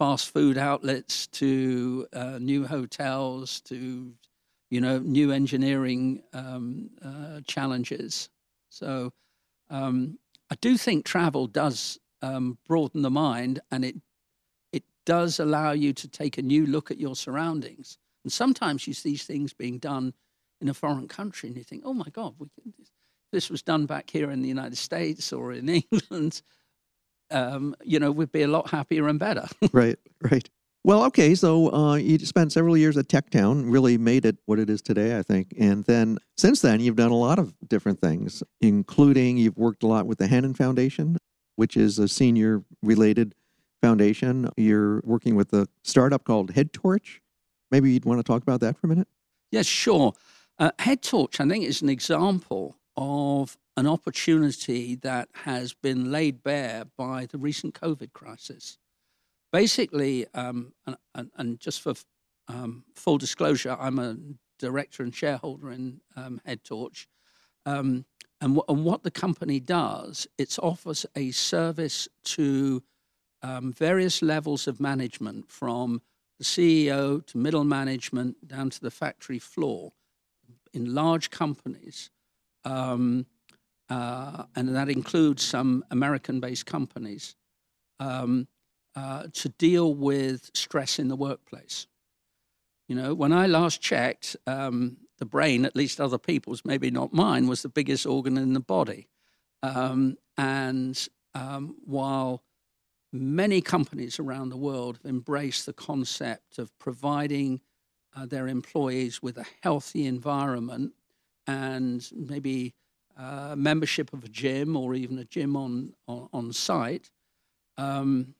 fast 0.00 0.30
food 0.30 0.56
outlets 0.56 1.26
to 1.26 2.06
uh, 2.14 2.38
new 2.38 2.66
hotels 2.66 3.60
to 3.60 4.10
you 4.70 4.80
know 4.80 4.98
new 5.00 5.30
engineering 5.30 6.22
um, 6.32 6.88
uh, 7.04 7.40
challenges. 7.46 8.30
So 8.70 9.12
um, 9.68 10.18
I 10.50 10.54
do 10.62 10.78
think 10.78 11.04
travel 11.04 11.46
does 11.46 11.98
um, 12.22 12.58
broaden 12.66 13.02
the 13.02 13.10
mind, 13.10 13.60
and 13.70 13.84
it 13.84 13.96
it 14.72 14.84
does 15.06 15.40
allow 15.40 15.72
you 15.72 15.92
to 15.94 16.08
take 16.08 16.38
a 16.38 16.42
new 16.42 16.66
look 16.66 16.90
at 16.90 17.00
your 17.00 17.16
surroundings. 17.16 17.98
And 18.24 18.32
sometimes 18.32 18.86
you 18.86 18.94
see 18.94 19.16
things 19.16 19.52
being 19.52 19.78
done 19.78 20.14
in 20.60 20.68
a 20.68 20.74
foreign 20.74 21.08
country, 21.08 21.48
and 21.48 21.56
you 21.56 21.64
think, 21.64 21.82
"Oh 21.84 21.94
my 21.94 22.08
God, 22.12 22.34
this 23.32 23.50
was 23.50 23.62
done 23.62 23.86
back 23.86 24.10
here 24.10 24.30
in 24.30 24.42
the 24.42 24.48
United 24.48 24.76
States 24.76 25.32
or 25.32 25.52
in 25.52 25.68
England." 25.90 26.42
um, 27.30 27.74
you 27.84 27.98
know, 27.98 28.10
we'd 28.10 28.32
be 28.32 28.42
a 28.42 28.48
lot 28.48 28.70
happier 28.70 29.08
and 29.08 29.18
better. 29.18 29.46
right, 29.72 29.98
right. 30.22 30.48
Well, 30.82 31.04
okay, 31.04 31.34
so 31.34 31.72
uh, 31.74 31.94
you 31.96 32.18
spent 32.20 32.52
several 32.52 32.76
years 32.76 32.96
at 32.96 33.08
TechTown, 33.08 33.70
really 33.70 33.98
made 33.98 34.24
it 34.24 34.38
what 34.46 34.58
it 34.58 34.70
is 34.70 34.80
today, 34.80 35.18
I 35.18 35.22
think. 35.22 35.52
And 35.58 35.84
then 35.84 36.18
since 36.38 36.62
then, 36.62 36.80
you've 36.80 36.96
done 36.96 37.10
a 37.10 37.16
lot 37.16 37.38
of 37.38 37.52
different 37.68 38.00
things, 38.00 38.42
including 38.62 39.36
you've 39.36 39.58
worked 39.58 39.82
a 39.82 39.86
lot 39.86 40.06
with 40.06 40.18
the 40.18 40.26
Hannan 40.26 40.54
Foundation, 40.54 41.18
which 41.60 41.76
is 41.76 41.98
a 41.98 42.08
senior 42.08 42.64
related 42.82 43.34
foundation. 43.82 44.48
You're 44.56 45.02
working 45.04 45.34
with 45.34 45.52
a 45.52 45.68
startup 45.82 46.24
called 46.24 46.52
Head 46.52 46.72
Torch. 46.72 47.20
Maybe 47.70 47.92
you'd 47.92 48.06
want 48.06 48.18
to 48.18 48.22
talk 48.22 48.40
about 48.40 48.60
that 48.60 48.78
for 48.78 48.86
a 48.86 48.88
minute? 48.88 49.08
Yes, 49.50 49.66
sure. 49.66 50.14
Uh, 50.58 50.70
Head 50.78 51.02
Torch, 51.02 51.38
I 51.38 51.46
think, 51.46 51.66
is 51.66 51.82
an 51.82 51.90
example 51.90 52.78
of 52.96 53.58
an 53.76 53.86
opportunity 53.86 54.94
that 55.02 55.28
has 55.44 55.74
been 55.74 56.10
laid 56.10 56.42
bare 56.42 56.84
by 56.96 57.26
the 57.26 57.36
recent 57.36 57.74
COVID 57.74 58.14
crisis. 58.14 58.78
Basically, 59.52 60.26
um, 60.32 60.72
and, 60.86 60.96
and, 61.14 61.30
and, 61.36 61.60
just 61.60 61.82
for 61.82 61.92
um, 62.48 62.84
full 62.94 63.18
disclosure, 63.18 63.76
I'm 63.78 63.98
a 63.98 64.16
director 64.58 65.02
and 65.02 65.14
shareholder 65.14 65.70
in 65.72 66.00
um, 66.16 66.40
Head 66.46 66.64
Torch. 66.64 67.06
Um, 67.66 68.06
and, 68.40 68.56
w- 68.56 68.64
and, 68.68 68.84
what 68.84 69.02
the 69.02 69.10
company 69.10 69.60
does, 69.60 70.26
it 70.38 70.58
offers 70.62 71.04
a 71.14 71.30
service 71.30 72.08
to 72.24 72.82
um, 73.42 73.72
various 73.72 74.22
levels 74.22 74.66
of 74.66 74.80
management 74.80 75.50
from 75.50 76.02
the 76.38 76.44
CEO 76.44 77.24
to 77.26 77.38
middle 77.38 77.64
management 77.64 78.48
down 78.48 78.70
to 78.70 78.80
the 78.80 78.90
factory 78.90 79.38
floor 79.38 79.92
in 80.72 80.94
large 80.94 81.30
companies. 81.30 82.10
Um, 82.64 83.26
uh, 83.88 84.44
and 84.54 84.74
that 84.74 84.88
includes 84.88 85.42
some 85.42 85.84
American 85.90 86.40
based 86.40 86.64
companies, 86.64 87.34
um, 87.98 88.46
uh, 88.94 89.24
to 89.32 89.48
deal 89.50 89.94
with 89.94 90.50
stress 90.54 90.98
in 90.98 91.08
the 91.08 91.16
workplace. 91.16 91.86
You 92.88 92.96
know, 92.96 93.14
when 93.14 93.32
I 93.32 93.46
last 93.46 93.80
checked, 93.80 94.36
um, 94.46 94.96
the 95.20 95.26
brain, 95.26 95.64
at 95.64 95.76
least 95.76 96.00
other 96.00 96.18
people's, 96.18 96.64
maybe 96.64 96.90
not 96.90 97.12
mine, 97.12 97.46
was 97.46 97.62
the 97.62 97.68
biggest 97.68 98.06
organ 98.06 98.36
in 98.36 98.54
the 98.54 98.60
body. 98.60 99.06
Um, 99.62 100.16
and 100.36 101.08
um, 101.34 101.76
while 101.84 102.42
many 103.12 103.60
companies 103.60 104.18
around 104.18 104.48
the 104.48 104.56
world 104.56 104.96
have 104.96 105.10
embraced 105.10 105.66
the 105.66 105.72
concept 105.72 106.58
of 106.58 106.76
providing 106.78 107.60
uh, 108.16 108.26
their 108.26 108.48
employees 108.48 109.22
with 109.22 109.38
a 109.38 109.46
healthy 109.62 110.06
environment 110.06 110.92
and 111.46 112.10
maybe 112.14 112.74
uh, 113.16 113.54
membership 113.56 114.12
of 114.12 114.24
a 114.24 114.28
gym 114.28 114.76
or 114.76 114.94
even 114.94 115.18
a 115.18 115.24
gym 115.24 115.56
on, 115.56 115.92
on, 116.08 116.28
on 116.32 116.52
site, 116.52 117.10
um, 117.76 118.34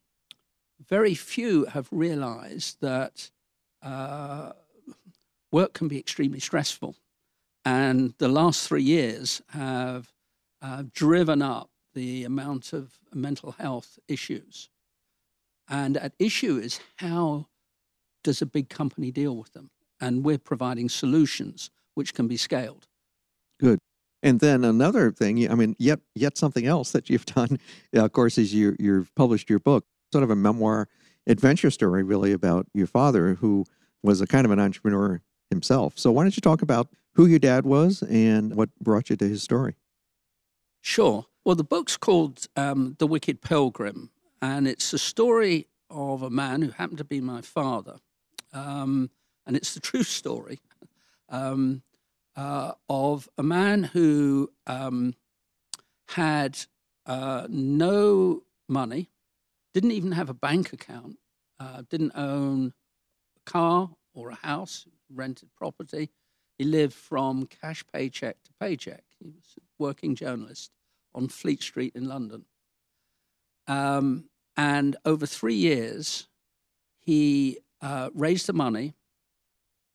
very 0.88 1.14
few 1.14 1.66
have 1.66 1.88
realized 1.90 2.80
that 2.80 3.30
uh, 3.82 4.52
work 5.52 5.74
can 5.74 5.88
be 5.88 5.98
extremely 5.98 6.40
stressful. 6.40 6.96
And 7.64 8.14
the 8.18 8.28
last 8.28 8.66
three 8.66 8.82
years 8.82 9.42
have 9.50 10.12
uh, 10.62 10.84
driven 10.94 11.42
up 11.42 11.70
the 11.94 12.24
amount 12.24 12.72
of 12.72 12.92
mental 13.12 13.52
health 13.52 13.98
issues. 14.08 14.68
And 15.68 15.96
at 15.96 16.14
issue 16.18 16.56
is 16.56 16.80
how 16.96 17.46
does 18.22 18.42
a 18.42 18.46
big 18.46 18.68
company 18.68 19.10
deal 19.10 19.36
with 19.36 19.52
them? 19.52 19.70
And 20.00 20.24
we're 20.24 20.38
providing 20.38 20.88
solutions 20.88 21.70
which 21.94 22.14
can 22.14 22.28
be 22.28 22.36
scaled. 22.36 22.86
Good. 23.58 23.78
And 24.22 24.40
then 24.40 24.64
another 24.64 25.10
thing, 25.10 25.50
I 25.50 25.54
mean, 25.54 25.76
yet 25.78 26.00
yet 26.14 26.36
something 26.36 26.66
else 26.66 26.92
that 26.92 27.08
you've 27.08 27.26
done, 27.36 27.58
of 27.94 28.12
course, 28.12 28.38
is 28.38 28.54
you 28.54 28.76
you've 28.78 29.14
published 29.14 29.50
your 29.50 29.58
book, 29.58 29.84
sort 30.12 30.24
of 30.24 30.30
a 30.30 30.36
memoir 30.36 30.88
adventure 31.26 31.70
story, 31.70 32.02
really 32.02 32.32
about 32.32 32.66
your 32.74 32.86
father, 32.86 33.34
who 33.34 33.64
was 34.02 34.20
a 34.20 34.26
kind 34.26 34.44
of 34.44 34.50
an 34.50 34.60
entrepreneur 34.60 35.20
himself. 35.50 35.98
So 35.98 36.10
why 36.10 36.22
don't 36.22 36.36
you 36.36 36.40
talk 36.40 36.62
about 36.62 36.88
who 37.14 37.26
your 37.26 37.38
dad 37.38 37.66
was 37.66 38.02
and 38.02 38.54
what 38.54 38.70
brought 38.80 39.10
you 39.10 39.16
to 39.16 39.28
his 39.28 39.42
story? 39.42 39.74
Sure. 40.80 41.26
Well, 41.44 41.56
the 41.56 41.64
book's 41.64 41.96
called 41.96 42.46
um, 42.56 42.96
The 42.98 43.06
Wicked 43.06 43.42
Pilgrim, 43.42 44.10
and 44.40 44.66
it's 44.66 44.90
the 44.90 44.98
story 44.98 45.66
of 45.90 46.22
a 46.22 46.30
man 46.30 46.62
who 46.62 46.70
happened 46.70 46.98
to 46.98 47.04
be 47.04 47.20
my 47.20 47.40
father. 47.40 47.96
Um, 48.52 49.10
and 49.46 49.56
it's 49.56 49.74
the 49.74 49.80
true 49.80 50.02
story 50.02 50.60
um, 51.28 51.82
uh, 52.36 52.72
of 52.88 53.28
a 53.36 53.42
man 53.42 53.84
who 53.84 54.50
um, 54.66 55.14
had 56.08 56.58
uh, 57.06 57.46
no 57.48 58.42
money, 58.68 59.10
didn't 59.74 59.92
even 59.92 60.12
have 60.12 60.30
a 60.30 60.34
bank 60.34 60.72
account, 60.72 61.18
uh, 61.58 61.82
didn't 61.88 62.12
own 62.14 62.72
a 63.36 63.50
car 63.50 63.90
or 64.14 64.30
a 64.30 64.34
house, 64.34 64.86
rented 65.12 65.50
property. 65.56 66.10
He 66.58 66.64
lived 66.64 66.94
from 66.94 67.46
cash 67.46 67.84
paycheck 67.92 68.42
to 68.44 68.52
paycheck. 68.60 69.04
He 69.18 69.28
was 69.28 69.56
a 69.58 69.62
working 69.78 70.14
journalist 70.14 70.72
on 71.14 71.28
Fleet 71.28 71.62
Street 71.62 71.94
in 71.94 72.06
London. 72.06 72.44
Um, 73.66 74.28
and 74.56 74.96
over 75.04 75.26
three 75.26 75.54
years, 75.54 76.28
he 76.98 77.58
uh, 77.80 78.10
raised 78.14 78.46
the 78.46 78.52
money, 78.52 78.94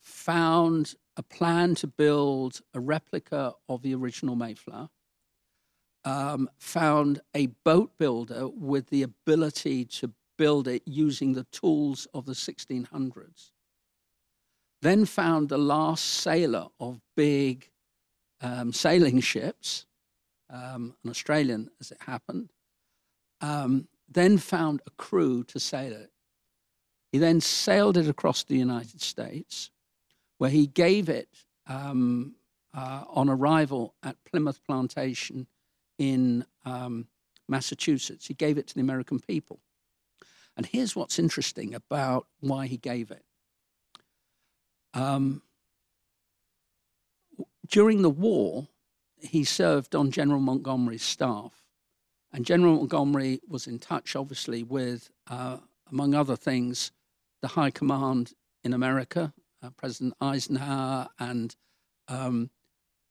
found 0.02 0.96
a 1.18 1.24
plan 1.24 1.76
to 1.76 1.88
build 1.88 2.62
a 2.74 2.80
replica 2.80 3.54
of 3.70 3.82
the 3.82 3.94
original 3.94 4.36
Mayflower, 4.36 4.90
um, 6.04 6.50
found 6.58 7.20
a 7.36 7.48
boat 7.64 7.92
builder 7.98 8.48
with 8.48 8.90
the 8.90 9.04
ability 9.04 9.86
to 9.86 10.12
build 10.38 10.68
it 10.68 10.84
using 10.86 11.34
the 11.34 11.46
tools 11.46 12.08
of 12.14 12.26
the 12.26 12.34
1600s, 12.34 13.52
then 14.86 15.06
found 15.06 15.50
the 15.50 15.58
last 15.58 16.06
sailor 16.06 16.68
of 16.80 17.02
big 17.16 17.70
um, 18.42 18.72
sailing 18.72 19.20
ships, 19.20 19.86
um, 20.50 20.96
an 21.04 21.10
Australian 21.10 21.70
as 21.80 21.92
it 21.92 21.98
happened, 22.06 22.52
um, 23.42 23.88
then 24.08 24.38
found 24.38 24.82
a 24.86 24.92
crew 24.92 25.44
to 25.46 25.60
sail 25.60 25.94
it. 25.94 26.12
He 27.12 27.18
then 27.18 27.42
sailed 27.42 27.98
it 27.98 28.08
across 28.08 28.44
the 28.44 28.58
United 28.58 29.02
States, 29.02 29.72
where 30.38 30.50
he 30.50 30.68
gave 30.68 31.10
it 31.10 31.30
um, 31.68 32.36
uh, 32.74 33.06
on 33.10 33.30
arrival 33.30 33.96
at 34.04 34.18
Plymouth 34.26 34.60
Plantation 34.66 35.48
in 35.98 36.46
um, 36.66 37.08
Massachusetts. 37.48 38.28
He 38.28 38.34
gave 38.34 38.58
it 38.58 38.68
to 38.68 38.76
the 38.76 38.82
American 38.82 39.20
people. 39.20 39.60
And 40.58 40.66
here's 40.66 40.96
what's 40.96 41.20
interesting 41.20 41.74
about 41.74 42.28
why 42.40 42.68
he 42.68 42.78
gave 42.78 43.12
it. 43.12 43.24
Um, 44.96 45.42
during 47.68 48.02
the 48.02 48.10
war, 48.10 48.68
he 49.20 49.44
served 49.44 49.94
on 49.94 50.12
General 50.12 50.40
Montgomery's 50.40 51.04
staff. 51.04 51.52
And 52.32 52.46
General 52.46 52.76
Montgomery 52.78 53.42
was 53.48 53.68
in 53.68 53.80
touch, 53.80 54.16
obviously, 54.16 54.64
with, 54.64 55.10
uh, 55.30 55.58
among 55.92 56.16
other 56.16 56.36
things, 56.36 56.92
the 57.42 57.50
High 57.50 57.72
Command 57.72 58.34
in 58.64 58.74
America, 58.74 59.34
uh, 59.62 59.70
President 59.72 60.16
Eisenhower, 60.20 61.10
and 61.20 61.56
um, 62.08 62.50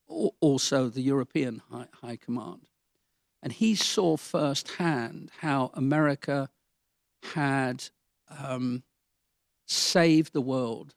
also 0.06 0.88
the 0.88 1.00
European 1.00 1.62
High, 1.70 1.86
High 2.02 2.16
Command. 2.16 2.68
And 3.42 3.52
he 3.52 3.74
saw 3.74 4.16
firsthand 4.16 5.30
how 5.38 5.70
America 5.74 6.48
had 7.34 7.84
um, 8.28 8.82
saved 9.66 10.32
the 10.32 10.40
world 10.40 10.94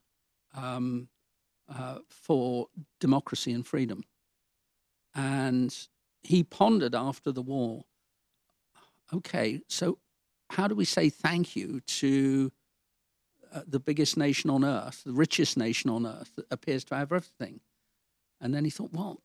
um, 0.58 1.08
uh, 1.70 2.00
for 2.10 2.68
democracy 3.00 3.54
and 3.54 3.66
freedom. 3.66 4.04
And 5.16 5.76
he 6.22 6.44
pondered 6.44 6.94
after 6.94 7.32
the 7.32 7.42
war 7.42 7.86
okay, 9.14 9.62
so 9.68 9.98
how 10.50 10.68
do 10.68 10.76
we 10.76 10.86
say 10.86 11.10
thank 11.10 11.56
you 11.56 11.82
to 11.82 12.52
uh, 13.54 13.62
the 13.68 13.80
biggest 13.80 14.18
nation 14.18 14.50
on 14.50 14.64
earth, 14.64 15.04
the 15.06 15.14
richest 15.14 15.58
nation 15.58 15.90
on 15.90 16.06
earth 16.06 16.32
that 16.36 16.46
appears 16.52 16.84
to 16.86 16.96
have 16.96 17.12
everything? 17.12 17.60
And 18.40 18.54
then 18.54 18.64
he 18.64 18.70
thought, 18.70 18.94
well, 18.94 19.22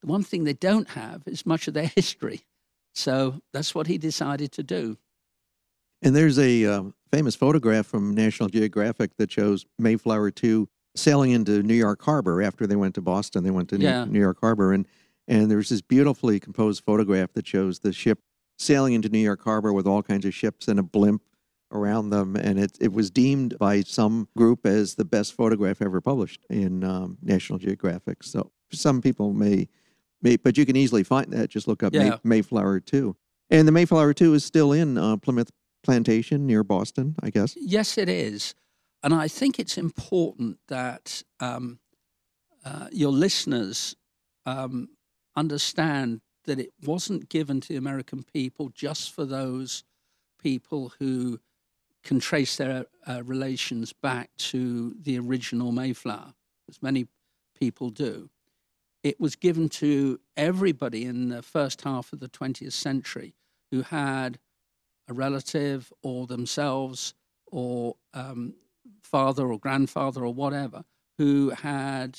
the 0.00 0.06
one 0.06 0.22
thing 0.22 0.44
they 0.44 0.54
don't 0.54 0.90
have 0.90 1.22
is 1.26 1.44
much 1.44 1.68
of 1.68 1.74
their 1.74 1.86
history. 1.94 2.42
So 2.94 3.40
that's 3.52 3.74
what 3.74 3.86
he 3.86 3.98
decided 3.98 4.52
to 4.52 4.62
do. 4.62 4.98
And 6.02 6.16
there's 6.16 6.38
a 6.38 6.64
uh, 6.64 6.82
famous 7.12 7.36
photograph 7.36 7.86
from 7.86 8.14
National 8.14 8.48
Geographic 8.48 9.16
that 9.16 9.30
shows 9.30 9.66
Mayflower 9.78 10.30
2 10.30 10.68
sailing 10.96 11.32
into 11.32 11.62
New 11.62 11.74
York 11.74 12.02
Harbor 12.02 12.42
after 12.42 12.66
they 12.66 12.76
went 12.76 12.94
to 12.96 13.00
Boston. 13.00 13.44
They 13.44 13.50
went 13.50 13.68
to 13.70 13.78
yeah. 13.78 14.04
New 14.04 14.18
York 14.18 14.38
Harbor. 14.40 14.72
And, 14.72 14.86
and 15.28 15.50
there's 15.50 15.68
this 15.68 15.82
beautifully 15.82 16.40
composed 16.40 16.82
photograph 16.84 17.32
that 17.34 17.46
shows 17.46 17.80
the 17.80 17.92
ship 17.92 18.20
sailing 18.58 18.94
into 18.94 19.08
New 19.08 19.18
York 19.18 19.42
Harbor 19.42 19.72
with 19.72 19.86
all 19.86 20.02
kinds 20.02 20.24
of 20.24 20.34
ships 20.34 20.68
and 20.68 20.78
a 20.78 20.82
blimp 20.82 21.22
around 21.72 22.10
them. 22.10 22.36
And 22.36 22.58
it, 22.58 22.76
it 22.80 22.92
was 22.92 23.10
deemed 23.10 23.56
by 23.58 23.82
some 23.82 24.28
group 24.36 24.66
as 24.66 24.94
the 24.94 25.04
best 25.04 25.34
photograph 25.34 25.80
ever 25.80 26.00
published 26.00 26.44
in 26.50 26.82
um, 26.82 27.18
National 27.22 27.58
Geographic. 27.58 28.22
So 28.22 28.50
some 28.72 29.00
people 29.00 29.32
may, 29.32 29.68
may, 30.22 30.36
but 30.36 30.56
you 30.56 30.66
can 30.66 30.76
easily 30.76 31.04
find 31.04 31.32
that. 31.32 31.50
Just 31.50 31.68
look 31.68 31.82
up 31.82 31.94
yeah. 31.94 32.10
May, 32.24 32.36
Mayflower 32.36 32.80
2. 32.80 33.16
And 33.50 33.66
the 33.66 33.72
Mayflower 33.72 34.14
2 34.14 34.34
is 34.34 34.44
still 34.44 34.72
in 34.72 34.96
uh, 34.96 35.16
Plymouth 35.16 35.50
Plantation 35.82 36.46
near 36.46 36.62
Boston, 36.62 37.14
I 37.22 37.30
guess. 37.30 37.56
Yes, 37.56 37.96
it 37.98 38.08
is. 38.08 38.54
And 39.02 39.14
I 39.14 39.28
think 39.28 39.58
it's 39.58 39.78
important 39.78 40.58
that 40.68 41.22
um, 41.40 41.78
uh, 42.64 42.88
your 42.92 43.12
listeners 43.12 43.96
um, 44.46 44.88
understand 45.34 46.20
that 46.44 46.58
it 46.58 46.72
wasn't 46.84 47.28
given 47.28 47.60
to 47.60 47.68
the 47.68 47.76
American 47.78 48.22
people 48.22 48.68
just 48.74 49.12
for 49.12 49.24
those 49.24 49.84
people 50.42 50.92
who 50.98 51.38
can 52.02 52.18
trace 52.20 52.56
their 52.56 52.86
uh, 53.06 53.22
relations 53.24 53.92
back 53.92 54.30
to 54.38 54.94
the 55.02 55.18
original 55.18 55.70
Mayflower, 55.72 56.34
as 56.68 56.82
many 56.82 57.06
people 57.58 57.90
do. 57.90 58.30
it 59.02 59.18
was 59.20 59.36
given 59.36 59.68
to 59.68 60.20
everybody 60.36 61.04
in 61.04 61.28
the 61.30 61.42
first 61.42 61.82
half 61.82 62.12
of 62.12 62.20
the 62.20 62.28
20th 62.28 62.72
century 62.72 63.34
who 63.70 63.82
had 63.82 64.38
a 65.10 65.14
relative 65.14 65.92
or 66.02 66.26
themselves 66.26 67.14
or 67.46 67.96
um, 68.14 68.54
father 69.02 69.52
or 69.52 69.58
grandfather 69.58 70.24
or 70.24 70.32
whatever 70.32 70.84
who 71.18 71.50
had 71.50 72.18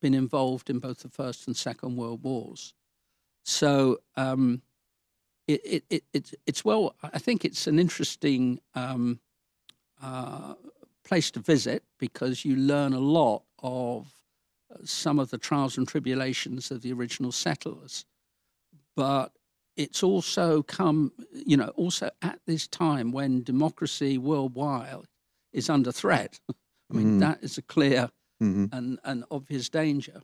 been 0.00 0.14
involved 0.14 0.70
in 0.70 0.78
both 0.78 1.00
the 1.00 1.08
First 1.08 1.46
and 1.46 1.56
Second 1.56 1.96
World 1.96 2.22
Wars. 2.22 2.74
So 3.44 3.98
um, 4.16 4.62
it, 5.46 5.60
it, 5.64 5.84
it, 5.90 6.04
it, 6.12 6.34
it's 6.46 6.64
well, 6.64 6.96
I 7.02 7.18
think 7.18 7.44
it's 7.44 7.66
an 7.66 7.78
interesting 7.78 8.58
um, 8.74 9.20
uh, 10.02 10.54
place 11.04 11.30
to 11.32 11.40
visit 11.40 11.82
because 11.98 12.44
you 12.44 12.56
learn 12.56 12.92
a 12.92 12.98
lot 12.98 13.42
of 13.62 14.14
uh, 14.72 14.78
some 14.84 15.18
of 15.18 15.30
the 15.30 15.38
trials 15.38 15.76
and 15.76 15.86
tribulations 15.86 16.70
of 16.70 16.82
the 16.82 16.92
original 16.92 17.32
settlers. 17.32 18.06
But 18.96 19.32
it's 19.76 20.02
also 20.02 20.62
come, 20.62 21.12
you 21.32 21.56
know, 21.56 21.68
also 21.76 22.10
at 22.22 22.40
this 22.46 22.66
time 22.66 23.12
when 23.12 23.42
democracy 23.42 24.18
worldwide 24.18 25.06
is 25.52 25.70
under 25.70 25.92
threat. 25.92 26.40
I 26.48 26.94
mean, 26.94 27.06
mm-hmm. 27.06 27.18
that 27.20 27.38
is 27.42 27.58
a 27.58 27.62
clear 27.62 28.10
mm-hmm. 28.42 28.66
and, 28.72 28.98
and 29.04 29.24
obvious 29.30 29.68
danger. 29.68 30.22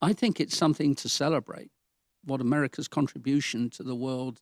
I 0.00 0.12
think 0.12 0.40
it's 0.40 0.56
something 0.56 0.94
to 0.96 1.08
celebrate 1.08 1.70
what 2.24 2.40
America's 2.40 2.88
contribution 2.88 3.70
to 3.70 3.82
the 3.82 3.94
world 3.94 4.40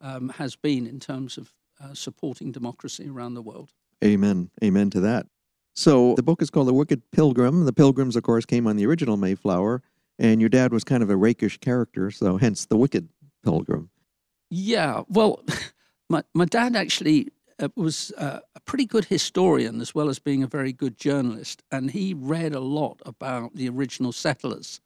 um, 0.00 0.28
has 0.30 0.56
been 0.56 0.86
in 0.86 1.00
terms 1.00 1.38
of 1.38 1.52
uh, 1.82 1.94
supporting 1.94 2.52
democracy 2.52 3.08
around 3.08 3.34
the 3.34 3.42
world. 3.42 3.72
Amen. 4.04 4.50
Amen 4.62 4.90
to 4.90 5.00
that. 5.00 5.26
So 5.74 6.14
the 6.14 6.22
book 6.22 6.42
is 6.42 6.50
called 6.50 6.68
The 6.68 6.74
Wicked 6.74 7.02
Pilgrim. 7.12 7.64
The 7.64 7.72
Pilgrims, 7.72 8.16
of 8.16 8.24
course, 8.24 8.44
came 8.44 8.66
on 8.66 8.76
the 8.76 8.86
original 8.86 9.16
Mayflower, 9.16 9.82
and 10.18 10.40
your 10.40 10.50
dad 10.50 10.72
was 10.72 10.82
kind 10.82 11.02
of 11.02 11.10
a 11.10 11.16
rakish 11.16 11.58
character, 11.58 12.10
so 12.10 12.36
hence 12.36 12.66
the 12.66 12.76
Wicked 12.76 13.08
Pilgrim. 13.44 13.90
Yeah. 14.50 15.02
Well, 15.08 15.44
my, 16.08 16.22
my 16.34 16.44
dad 16.44 16.76
actually 16.76 17.28
uh, 17.60 17.68
was 17.76 18.12
uh, 18.16 18.40
a 18.54 18.60
pretty 18.60 18.86
good 18.86 19.06
historian 19.06 19.80
as 19.80 19.94
well 19.94 20.08
as 20.08 20.18
being 20.18 20.42
a 20.42 20.46
very 20.48 20.72
good 20.72 20.96
journalist, 20.96 21.62
and 21.70 21.90
he 21.90 22.14
read 22.14 22.54
a 22.54 22.60
lot 22.60 23.00
about 23.04 23.54
the 23.54 23.68
original 23.68 24.12
settlers. 24.12 24.80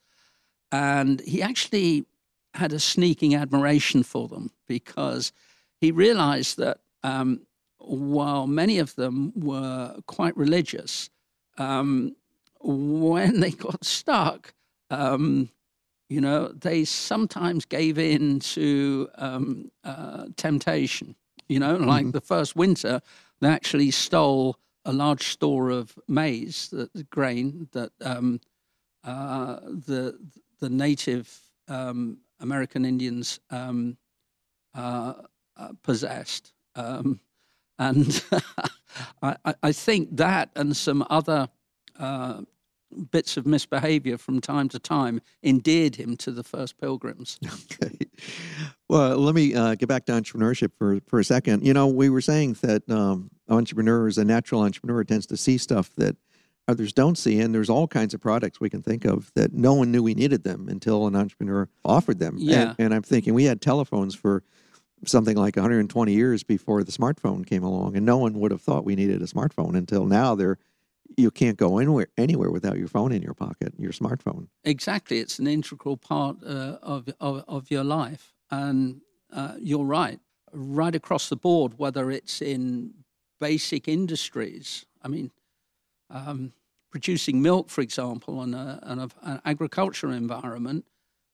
And 0.71 1.21
he 1.21 1.43
actually 1.43 2.07
had 2.55 2.73
a 2.73 2.81
sneaking 2.81 3.35
admiration 3.35 4.03
for 4.03 4.29
them 4.29 4.51
because 4.67 5.33
he 5.81 5.91
realized 5.91 6.59
that 6.59 6.79
um, 7.03 7.43
while 7.79 8.47
many 8.47 8.79
of 8.79 8.95
them 8.95 9.33
were 9.35 9.97
quite 10.07 10.37
religious, 10.37 11.11
um, 11.59 12.15
when 12.61 13.41
they 13.41 13.51
got 13.51 13.85
stuck, 13.85 14.55
um, 14.91 15.51
you 16.12 16.20
know, 16.20 16.48
they 16.48 16.85
sometimes 16.85 17.64
gave 17.64 17.98
in 17.98 18.38
to 18.40 19.09
um, 19.16 19.70
uh, 19.83 20.27
temptation. 20.37 21.16
You 21.48 21.59
know, 21.59 21.77
like 21.77 22.05
mm-hmm. 22.05 22.11
the 22.11 22.20
first 22.20 22.55
winter, 22.55 23.01
they 23.40 23.48
actually 23.48 23.90
stole 23.90 24.59
a 24.85 24.92
large 24.92 25.29
store 25.29 25.70
of 25.70 25.98
maize, 26.09 26.68
the, 26.68 26.90
the 26.94 27.05
grain 27.05 27.68
that 27.72 27.92
um, 28.03 28.40
uh, 29.05 29.57
the 29.62 30.18
the 30.61 30.68
native 30.68 31.40
um, 31.68 32.18
American 32.40 32.85
Indians 32.85 33.40
um, 33.51 33.96
uh, 34.75 35.14
uh, 35.57 35.68
possessed. 35.83 36.53
Um, 36.75 37.20
and 37.79 38.22
I, 39.22 39.55
I, 39.62 39.72
think 39.72 40.16
that 40.16 40.51
and 40.57 40.77
some 40.77 41.05
other 41.11 41.48
uh, 41.98 42.42
bits 43.11 43.37
of 43.37 43.46
misbehavior 43.46 44.18
from 44.18 44.40
time 44.40 44.68
to 44.70 44.78
time 44.78 45.20
endeared 45.42 45.96
him 45.96 46.16
to 46.18 46.31
the 46.31 46.42
first 46.42 46.78
pilgrims. 46.78 47.38
Okay. 47.72 47.96
Well, 48.88 49.16
let 49.16 49.35
me 49.35 49.55
uh, 49.55 49.74
get 49.74 49.88
back 49.88 50.05
to 50.07 50.12
entrepreneurship 50.12 50.72
for, 50.76 51.00
for 51.07 51.18
a 51.18 51.24
second. 51.24 51.66
You 51.66 51.72
know, 51.72 51.87
we 51.87 52.11
were 52.11 52.20
saying 52.20 52.59
that 52.61 52.88
um, 52.90 53.31
entrepreneurs, 53.48 54.18
a 54.18 54.24
natural 54.24 54.62
entrepreneur, 54.62 55.02
tends 55.05 55.26
to 55.26 55.37
see 55.37 55.57
stuff 55.57 55.90
that 55.96 56.16
others 56.68 56.92
don't 56.92 57.16
see. 57.16 57.40
And 57.40 57.55
there's 57.55 57.70
all 57.70 57.88
kinds 57.88 58.14
of 58.14 58.20
products 58.20 58.61
we 58.61 58.70
can 58.70 58.83
think 58.83 59.05
of 59.05 59.33
that 59.35 59.52
no 59.52 59.74
one 59.74 59.90
knew 59.90 60.02
we 60.02 60.14
needed 60.14 60.44
them 60.44 60.68
until 60.68 61.07
an 61.07 61.16
entrepreneur 61.16 61.68
offered 61.85 62.18
them. 62.18 62.37
Yeah. 62.38 62.70
And, 62.70 62.74
and 62.78 62.94
I'm 62.94 63.02
thinking 63.02 63.35
we 63.35 63.44
had 63.44 63.61
telephones 63.61 64.14
for 64.14 64.42
something 65.05 65.37
like 65.37 65.57
120 65.57 66.12
years 66.12 66.42
before 66.44 66.85
the 66.85 66.92
smartphone 66.92 67.44
came 67.46 67.64
along, 67.64 67.96
and 67.96 68.07
no 68.07 68.18
one 68.18 68.38
would 68.38 68.50
have 68.50 68.62
thought 68.62 68.85
we 68.85 68.94
needed 68.94 69.20
a 69.22 69.26
smartphone 69.26 69.76
until 69.76 70.07
now. 70.07 70.35
They're 70.35 70.59
you 71.16 71.31
can't 71.31 71.57
go 71.57 71.79
anywhere 71.79 72.09
anywhere 72.16 72.51
without 72.51 72.79
your 72.79 72.88
phone 72.88 73.12
in 73.12 73.22
your 73.22 73.35
pocket, 73.35 73.72
your 73.79 73.92
smartphone. 73.92 74.48
Exactly, 74.64 75.18
it's 75.18 75.38
an 75.38 75.46
integral 75.46 75.96
part 75.96 76.37
uh, 76.44 76.79
of, 76.83 77.09
of, 77.20 77.44
of 77.48 77.70
your 77.70 77.85
life, 77.85 78.33
and 78.51 79.01
uh, 79.33 79.55
you're 79.59 79.85
right. 79.85 80.20
Right 80.53 80.94
across 80.94 81.29
the 81.29 81.37
board, 81.37 81.79
whether 81.79 82.11
it's 82.11 82.42
in 82.42 82.92
basic 83.40 83.88
industries. 83.88 84.85
I 85.03 85.09
mean, 85.09 85.31
um, 86.11 86.53
producing 86.90 87.40
milk, 87.40 87.70
for 87.70 87.81
example, 87.81 88.42
in, 88.42 88.55
an 88.55 89.11
agricultural 89.44 90.12
environment, 90.12 90.85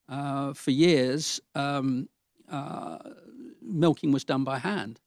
uh, 0.09 0.55
for 0.55 0.71
years, 0.71 1.41
um, 1.55 2.09
uh, 2.51 2.99
milking 3.61 4.13
was 4.13 4.25
done 4.25 4.45
by 4.45 4.59
hand. 4.59 5.01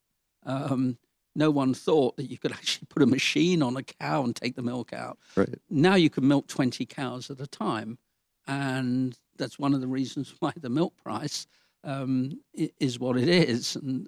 Um, 0.45 0.97
no 1.35 1.51
one 1.51 1.73
thought 1.73 2.17
that 2.17 2.29
you 2.29 2.37
could 2.37 2.51
actually 2.51 2.87
put 2.89 3.01
a 3.01 3.05
machine 3.05 3.61
on 3.63 3.77
a 3.77 3.83
cow 3.83 4.23
and 4.23 4.35
take 4.35 4.55
the 4.55 4.61
milk 4.61 4.93
out. 4.93 5.17
Right. 5.35 5.55
Now 5.69 5.95
you 5.95 6.09
can 6.09 6.27
milk 6.27 6.47
20 6.47 6.85
cows 6.85 7.29
at 7.29 7.39
a 7.39 7.47
time. 7.47 7.97
And 8.47 9.17
that's 9.37 9.59
one 9.59 9.73
of 9.73 9.81
the 9.81 9.87
reasons 9.87 10.33
why 10.39 10.51
the 10.55 10.69
milk 10.69 10.95
price 11.03 11.47
um, 11.83 12.39
is 12.53 12.99
what 12.99 13.17
it 13.17 13.29
is 13.29 13.75
and 13.75 14.07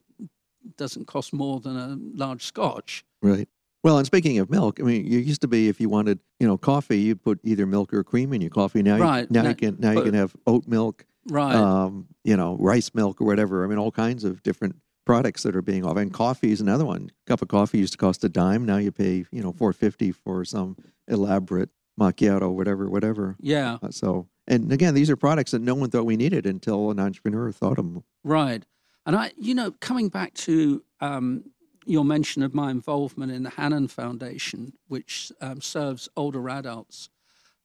doesn't 0.78 1.08
cost 1.08 1.34
more 1.34 1.60
than 1.60 1.78
a 1.78 1.98
large 2.18 2.44
scotch. 2.44 3.04
Right. 3.22 3.48
Well, 3.84 3.98
and 3.98 4.06
speaking 4.06 4.40
of 4.40 4.50
milk, 4.50 4.80
I 4.80 4.84
mean, 4.84 5.06
you 5.06 5.20
used 5.20 5.42
to 5.42 5.48
be 5.48 5.68
if 5.68 5.82
you 5.82 5.90
wanted, 5.90 6.20
you 6.40 6.48
know, 6.48 6.58
coffee, 6.58 7.00
you'd 7.00 7.22
put 7.22 7.40
either 7.44 7.66
milk 7.66 7.94
or 7.94 8.02
cream 8.04 8.32
in 8.32 8.40
your 8.40 8.50
coffee. 8.50 8.82
Now, 8.82 8.98
right. 8.98 9.22
you, 9.22 9.28
now, 9.30 9.42
now 9.42 9.50
you 9.50 9.56
can 9.56 9.76
now 9.78 9.92
you 9.92 10.04
can 10.04 10.14
have 10.14 10.34
oat 10.48 10.66
milk, 10.68 11.06
right? 11.28 11.54
Um, 11.54 12.08
you 12.24 12.38
know, 12.38 12.56
rice 12.62 12.92
milk 12.94 13.20
or 13.20 13.26
whatever. 13.26 13.66
I 13.66 13.68
mean, 13.68 13.78
all 13.78 13.92
kinds 13.92 14.24
of 14.24 14.42
different 14.42 14.78
products 15.06 15.44
that 15.44 15.56
are 15.56 15.62
being 15.62 15.86
offered. 15.86 16.02
And 16.02 16.14
coffee 16.14 16.52
is 16.52 16.62
another 16.62 16.86
one. 16.86 17.12
A 17.26 17.30
cup 17.30 17.42
of 17.42 17.48
coffee 17.48 17.80
used 17.80 17.94
to 17.94 17.98
cost 17.98 18.24
a 18.24 18.30
dime. 18.30 18.66
Now 18.66 18.78
you 18.78 18.92
pay, 18.92 19.26
you 19.32 19.44
know, 19.44 19.52
four 19.52 19.74
fifty 19.74 20.12
for 20.12 20.46
some 20.46 20.78
elaborate 21.08 21.70
macchiato, 22.00 22.52
whatever, 22.52 22.90
whatever. 22.90 23.36
Yeah. 23.40 23.78
Uh, 23.82 23.92
so, 23.92 24.28
and 24.48 24.72
again, 24.72 24.94
these 24.94 25.10
are 25.10 25.16
products 25.16 25.52
that 25.52 25.62
no 25.62 25.76
one 25.76 25.90
thought 25.90 26.06
we 26.06 26.18
needed 26.18 26.46
until 26.46 26.90
an 26.90 27.00
entrepreneur 27.00 27.52
thought 27.52 27.78
of 27.78 27.86
them. 27.86 28.04
Right. 28.24 28.66
And 29.06 29.16
I, 29.16 29.32
you 29.38 29.54
know, 29.54 29.72
coming 29.80 30.10
back 30.10 30.34
to 30.36 30.84
um, 31.02 31.44
your 31.86 32.06
mention 32.06 32.42
of 32.42 32.54
my 32.54 32.72
involvement 32.72 33.32
in 33.32 33.44
the 33.44 33.50
Hannan 33.50 33.90
Foundation, 33.90 34.74
which 34.88 35.32
um, 35.42 35.60
serves 35.62 36.08
older 36.16 36.50
adults 36.50 37.10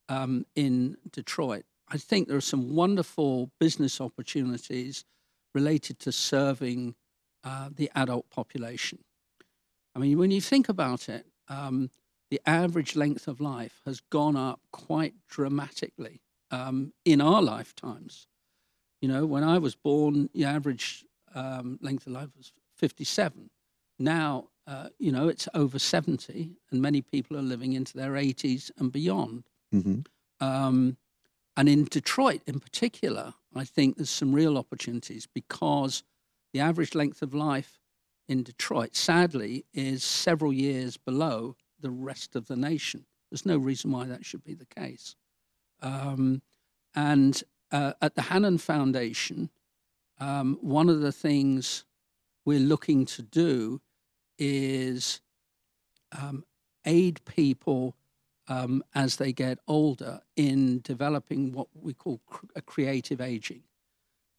um, 0.09 0.45
in 0.57 0.97
Detroit. 1.13 1.65
I 1.89 1.97
think 1.97 2.29
there 2.29 2.37
are 2.37 2.41
some 2.41 2.75
wonderful 2.75 3.51
business 3.61 4.01
opportunities 4.01 5.05
related 5.55 6.01
to 6.01 6.13
serving 6.13 6.97
uh, 7.45 7.71
the 7.75 7.91
adult 7.95 8.29
population. 8.31 8.99
I 9.95 9.99
mean, 9.99 10.19
when 10.19 10.31
you 10.31 10.41
think 10.41 10.69
about 10.69 11.09
it, 11.09 11.27
um, 11.49 11.91
the 12.31 12.41
average 12.47 12.95
length 12.95 13.27
of 13.27 13.41
life 13.41 13.81
has 13.85 14.01
gone 14.01 14.37
up 14.37 14.61
quite 14.71 15.15
dramatically 15.29 16.21
um, 16.51 16.93
in 17.05 17.21
our 17.21 17.43
lifetimes. 17.43 18.27
You 19.01 19.09
know, 19.09 19.25
when 19.27 19.45
I 19.45 19.59
was 19.59 19.75
born, 19.75 20.29
the 20.35 20.45
average 20.45 21.05
um, 21.35 21.79
length 21.81 22.07
of 22.07 22.13
life 22.13 22.29
was 22.37 22.53
57. 22.77 23.51
Now, 23.99 24.49
uh, 24.67 24.89
you 24.99 25.11
know, 25.11 25.29
it's 25.29 25.49
over 25.55 25.79
70, 25.79 26.51
and 26.71 26.83
many 26.83 27.01
people 27.01 27.37
are 27.37 27.43
living 27.43 27.73
into 27.73 27.97
their 27.97 28.13
80s 28.13 28.71
and 28.77 28.93
beyond. 28.93 29.45
Mm-hmm. 29.75 30.01
Um, 30.47 30.97
and 31.57 31.69
in 31.69 31.85
Detroit, 31.85 32.43
in 32.47 32.61
particular, 32.61 33.35
I 33.55 33.65
think 33.65 33.97
there's 33.97 34.11
some 34.11 34.35
real 34.35 34.59
opportunities 34.59 35.27
because 35.27 36.03
the 36.53 36.61
average 36.61 36.95
length 36.95 37.23
of 37.23 37.35
life 37.35 37.79
in 38.29 38.43
Detroit, 38.43 38.95
sadly, 38.95 39.65
is 39.73 40.05
several 40.05 40.53
years 40.53 40.97
below 40.97 41.57
the 41.81 41.91
rest 41.91 42.37
of 42.37 42.47
the 42.47 42.57
nation. 42.57 43.07
There's 43.31 43.47
no 43.47 43.57
reason 43.57 43.91
why 43.91 44.07
that 44.07 44.25
should 44.25 44.45
be 44.45 44.55
the 44.55 44.67
case. 44.67 45.15
Um, 45.81 46.43
and 46.95 47.43
uh, 47.71 47.93
at 48.01 48.15
the 48.15 48.23
Hannan 48.23 48.59
Foundation, 48.59 49.51
um, 50.19 50.59
one 50.61 50.89
of 50.89 51.01
the 51.01 51.13
things 51.13 51.85
we're 52.45 52.59
looking 52.59 53.05
to 53.07 53.23
do 53.23 53.81
is 54.39 55.21
um, 56.19 56.45
aid 56.85 57.21
people 57.25 57.95
um, 58.49 58.83
as 58.95 59.17
they 59.17 59.33
get 59.33 59.59
older 59.69 60.21
in 60.37 60.81
developing 60.81 61.53
what 61.53 61.69
we 61.75 61.93
call 61.93 62.21
cr- 62.27 62.47
a 62.57 62.63
creative 62.63 63.21
aging. 63.21 63.63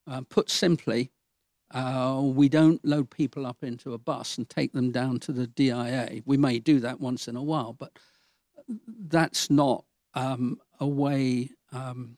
Uh, 0.08 0.22
put 0.28 0.50
simply, 0.50 1.12
uh, 1.72 2.22
we 2.24 2.50
don't 2.50 2.84
load 2.84 3.10
people 3.12 3.46
up 3.46 3.64
into 3.64 3.94
a 3.94 3.98
bus 3.98 4.38
and 4.38 4.50
take 4.50 4.74
them 4.74 4.92
down 4.92 5.20
to 5.20 5.32
the 5.32 5.48
DIA. 5.48 6.22
We 6.26 6.38
may 6.38 6.60
do 6.60 6.80
that 6.80 7.00
once 7.00 7.28
in 7.28 7.36
a 7.36 7.44
while, 7.44 7.74
but 7.74 7.98
that's 8.88 9.50
not 9.50 9.86
um, 10.16 10.60
a 10.80 10.88
way 10.88 11.52
um, 11.72 12.18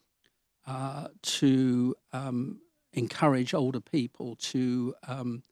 uh, 0.65 1.07
to 1.21 1.95
um, 2.13 2.61
encourage 2.93 3.53
older 3.53 3.81
people 3.81 4.35
to 4.37 4.95
um, 5.07 5.43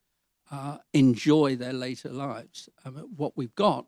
uh, 0.52 0.78
enjoy 0.94 1.56
their 1.56 1.74
later 1.74 2.10
lives. 2.10 2.70
Um, 2.86 2.96
what 3.16 3.36
we've 3.36 3.56
got, 3.56 3.86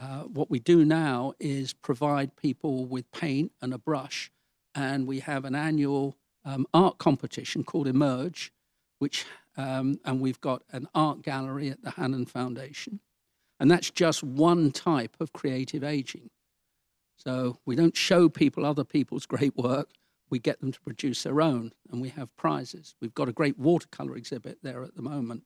uh, 0.00 0.22
what 0.22 0.50
we 0.50 0.58
do 0.58 0.84
now 0.84 1.34
is 1.38 1.72
provide 1.72 2.36
people 2.36 2.86
with 2.86 3.10
paint 3.12 3.52
and 3.60 3.74
a 3.74 3.78
brush, 3.78 4.30
and 4.74 5.06
we 5.06 5.20
have 5.20 5.44
an 5.44 5.54
annual 5.54 6.16
um, 6.44 6.66
art 6.72 6.98
competition 6.98 7.64
called 7.64 7.86
Emerge, 7.86 8.52
which 8.98 9.26
um, 9.56 9.98
and 10.04 10.20
we've 10.20 10.40
got 10.40 10.62
an 10.72 10.88
art 10.94 11.22
gallery 11.22 11.68
at 11.70 11.82
the 11.82 11.90
Hannan 11.90 12.26
Foundation, 12.26 13.00
and 13.58 13.70
that's 13.70 13.90
just 13.90 14.22
one 14.22 14.70
type 14.70 15.16
of 15.20 15.32
creative 15.32 15.82
aging. 15.82 16.30
So 17.16 17.58
we 17.66 17.74
don't 17.74 17.96
show 17.96 18.28
people 18.28 18.64
other 18.64 18.84
people's 18.84 19.26
great 19.26 19.56
work 19.56 19.90
we 20.30 20.38
get 20.38 20.60
them 20.60 20.72
to 20.72 20.80
produce 20.80 21.22
their 21.22 21.40
own, 21.40 21.72
and 21.90 22.00
we 22.00 22.10
have 22.10 22.34
prizes. 22.36 22.94
We've 23.00 23.14
got 23.14 23.28
a 23.28 23.32
great 23.32 23.58
watercolor 23.58 24.16
exhibit 24.16 24.58
there 24.62 24.82
at 24.82 24.94
the 24.94 25.02
moment. 25.02 25.44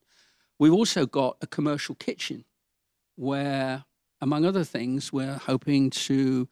We've 0.59 0.73
also 0.73 1.05
got 1.05 1.37
a 1.41 1.47
commercial 1.47 1.95
kitchen 1.95 2.45
where, 3.15 3.85
among 4.21 4.45
other 4.45 4.63
things, 4.63 5.13
we're 5.13 5.37
hoping 5.37 5.89
to 5.91 6.47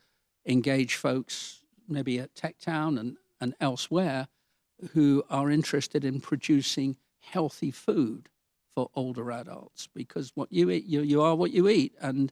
engage 0.45 0.95
folks 0.95 1.63
maybe 1.87 2.19
at 2.19 2.33
TechTown 2.35 2.99
and, 2.99 3.17
and 3.39 3.53
elsewhere 3.59 4.27
who 4.93 5.23
are 5.29 5.49
interested 5.49 6.03
in 6.03 6.19
producing 6.19 6.97
healthy 7.19 7.71
food 7.71 8.29
for 8.73 8.89
older 8.95 9.31
adults 9.31 9.87
because 9.93 10.31
what 10.35 10.51
you 10.51 10.69
eat, 10.69 10.85
you, 10.85 11.01
you 11.01 11.21
are 11.21 11.35
what 11.35 11.51
you 11.51 11.67
eat. 11.67 11.93
And 12.01 12.31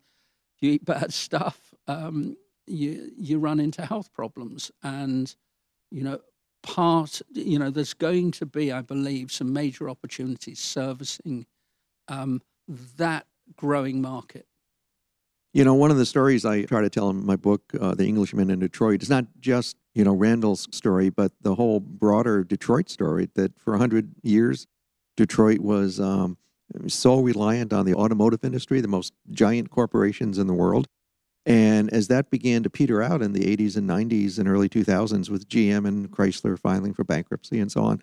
you 0.59 0.71
eat 0.71 0.85
bad 0.85 1.13
stuff, 1.25 1.73
um, 1.87 2.35
you, 2.65 3.11
you 3.17 3.39
run 3.39 3.59
into 3.59 3.85
health 3.85 4.13
problems. 4.13 4.71
And 4.83 5.33
you 5.91 6.03
know, 6.03 6.19
part, 6.61 7.21
you 7.31 7.57
know, 7.57 7.69
there's 7.69 7.93
going 7.93 8.31
to 8.31 8.45
be, 8.45 8.71
I 8.71 8.81
believe, 8.81 9.31
some 9.31 9.51
major 9.51 9.89
opportunities 9.89 10.59
servicing 10.59 11.45
um, 12.07 12.41
that 12.97 13.25
growing 13.55 14.01
market. 14.01 14.45
You 15.59 15.65
know, 15.65 15.73
one 15.73 15.91
of 15.91 15.97
the 15.97 16.05
stories 16.05 16.45
I 16.45 16.63
try 16.63 16.79
to 16.79 16.89
tell 16.89 17.09
in 17.09 17.25
my 17.25 17.35
book, 17.35 17.73
uh, 17.81 17.93
The 17.93 18.07
Englishman 18.07 18.49
in 18.49 18.59
Detroit, 18.59 19.03
is 19.03 19.09
not 19.09 19.25
just, 19.41 19.75
you 19.93 20.05
know, 20.05 20.13
Randal's 20.13 20.69
story, 20.71 21.09
but 21.09 21.33
the 21.41 21.53
whole 21.55 21.81
broader 21.81 22.45
Detroit 22.45 22.87
story 22.87 23.27
that 23.33 23.59
for 23.59 23.71
100 23.71 24.09
years, 24.23 24.67
Detroit 25.17 25.59
was 25.59 25.99
um, 25.99 26.37
so 26.87 27.19
reliant 27.19 27.73
on 27.73 27.85
the 27.85 27.93
automotive 27.93 28.45
industry, 28.45 28.79
the 28.79 28.87
most 28.87 29.11
giant 29.31 29.69
corporations 29.69 30.37
in 30.37 30.47
the 30.47 30.53
world. 30.53 30.87
And 31.45 31.91
as 31.91 32.07
that 32.07 32.29
began 32.29 32.63
to 32.63 32.69
peter 32.69 33.03
out 33.03 33.21
in 33.21 33.33
the 33.33 33.53
80s 33.57 33.75
and 33.75 33.89
90s 33.89 34.39
and 34.39 34.47
early 34.47 34.69
2000s 34.69 35.29
with 35.29 35.49
GM 35.49 35.85
and 35.85 36.09
Chrysler 36.09 36.57
filing 36.57 36.93
for 36.93 37.03
bankruptcy 37.03 37.59
and 37.59 37.69
so 37.69 37.83
on, 37.83 38.01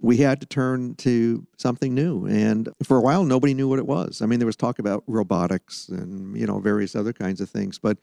we 0.00 0.16
had 0.16 0.40
to 0.40 0.46
turn 0.46 0.94
to 0.96 1.46
something 1.58 1.94
new. 1.94 2.26
And 2.26 2.68
for 2.82 2.96
a 2.96 3.00
while, 3.00 3.24
nobody 3.24 3.54
knew 3.54 3.68
what 3.68 3.78
it 3.78 3.86
was. 3.86 4.22
I 4.22 4.26
mean, 4.26 4.38
there 4.38 4.46
was 4.46 4.56
talk 4.56 4.78
about 4.78 5.04
robotics 5.06 5.88
and, 5.88 6.36
you 6.36 6.46
know, 6.46 6.58
various 6.58 6.96
other 6.96 7.12
kinds 7.12 7.40
of 7.40 7.50
things. 7.50 7.78
But 7.78 7.98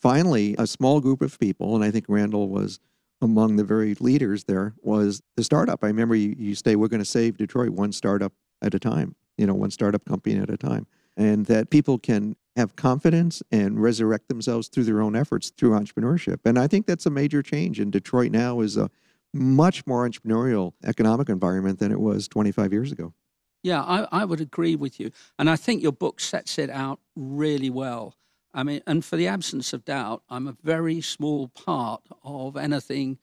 finally, 0.00 0.54
a 0.58 0.66
small 0.66 1.00
group 1.00 1.20
of 1.20 1.38
people, 1.38 1.74
and 1.74 1.84
I 1.84 1.90
think 1.90 2.06
Randal 2.08 2.48
was 2.48 2.80
among 3.20 3.56
the 3.56 3.64
very 3.64 3.94
leaders 4.00 4.44
there, 4.44 4.74
was 4.82 5.22
the 5.36 5.44
startup. 5.44 5.84
I 5.84 5.88
remember 5.88 6.14
you, 6.14 6.34
you 6.38 6.54
say, 6.54 6.74
we're 6.74 6.88
going 6.88 7.00
to 7.00 7.04
save 7.04 7.36
Detroit 7.36 7.70
one 7.70 7.92
startup 7.92 8.32
at 8.62 8.74
a 8.74 8.78
time, 8.78 9.14
you 9.36 9.46
know, 9.46 9.54
one 9.54 9.70
startup 9.70 10.04
company 10.04 10.38
at 10.38 10.50
a 10.50 10.56
time. 10.56 10.86
And 11.16 11.44
that 11.46 11.68
people 11.68 11.98
can 11.98 12.36
have 12.56 12.76
confidence 12.76 13.42
and 13.50 13.82
resurrect 13.82 14.28
themselves 14.28 14.68
through 14.68 14.84
their 14.84 15.02
own 15.02 15.14
efforts 15.14 15.50
through 15.50 15.70
entrepreneurship. 15.70 16.38
And 16.44 16.58
I 16.58 16.66
think 16.66 16.86
that's 16.86 17.06
a 17.06 17.10
major 17.10 17.42
change. 17.42 17.78
And 17.78 17.92
Detroit 17.92 18.30
now 18.30 18.60
is 18.60 18.76
a 18.76 18.90
much 19.32 19.86
more 19.86 20.08
entrepreneurial 20.08 20.72
economic 20.84 21.28
environment 21.28 21.78
than 21.78 21.92
it 21.92 22.00
was 22.00 22.28
25 22.28 22.72
years 22.72 22.92
ago. 22.92 23.14
Yeah, 23.62 23.82
I, 23.82 24.08
I 24.10 24.24
would 24.24 24.40
agree 24.40 24.76
with 24.76 24.98
you. 24.98 25.10
And 25.38 25.48
I 25.48 25.56
think 25.56 25.82
your 25.82 25.92
book 25.92 26.20
sets 26.20 26.58
it 26.58 26.68
out 26.68 27.00
really 27.14 27.70
well. 27.70 28.16
I 28.52 28.64
mean, 28.64 28.82
and 28.86 29.04
for 29.04 29.16
the 29.16 29.28
absence 29.28 29.72
of 29.72 29.84
doubt, 29.84 30.22
I'm 30.28 30.48
a 30.48 30.56
very 30.62 31.00
small 31.00 31.48
part 31.48 32.02
of 32.22 32.56
anything 32.56 33.18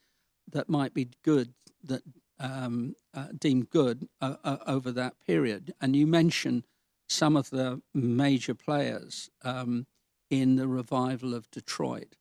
that 0.52 0.70
might 0.70 0.94
be 0.94 1.10
good, 1.24 1.54
that 1.84 2.02
um, 2.40 2.96
uh, 3.14 3.28
deemed 3.38 3.70
good 3.70 4.08
uh, 4.22 4.36
uh, 4.44 4.58
over 4.66 4.92
that 4.92 5.16
period. 5.26 5.74
And 5.82 5.96
you 5.96 6.08
mention 6.08 6.66
some 7.08 7.36
of 7.36 7.50
the 7.50 7.82
major 7.94 8.56
players 8.56 9.30
um, 9.44 9.86
in 10.30 10.56
the 10.56 10.68
revival 10.68 11.34
of 11.34 11.50
Detroit. 11.52 12.16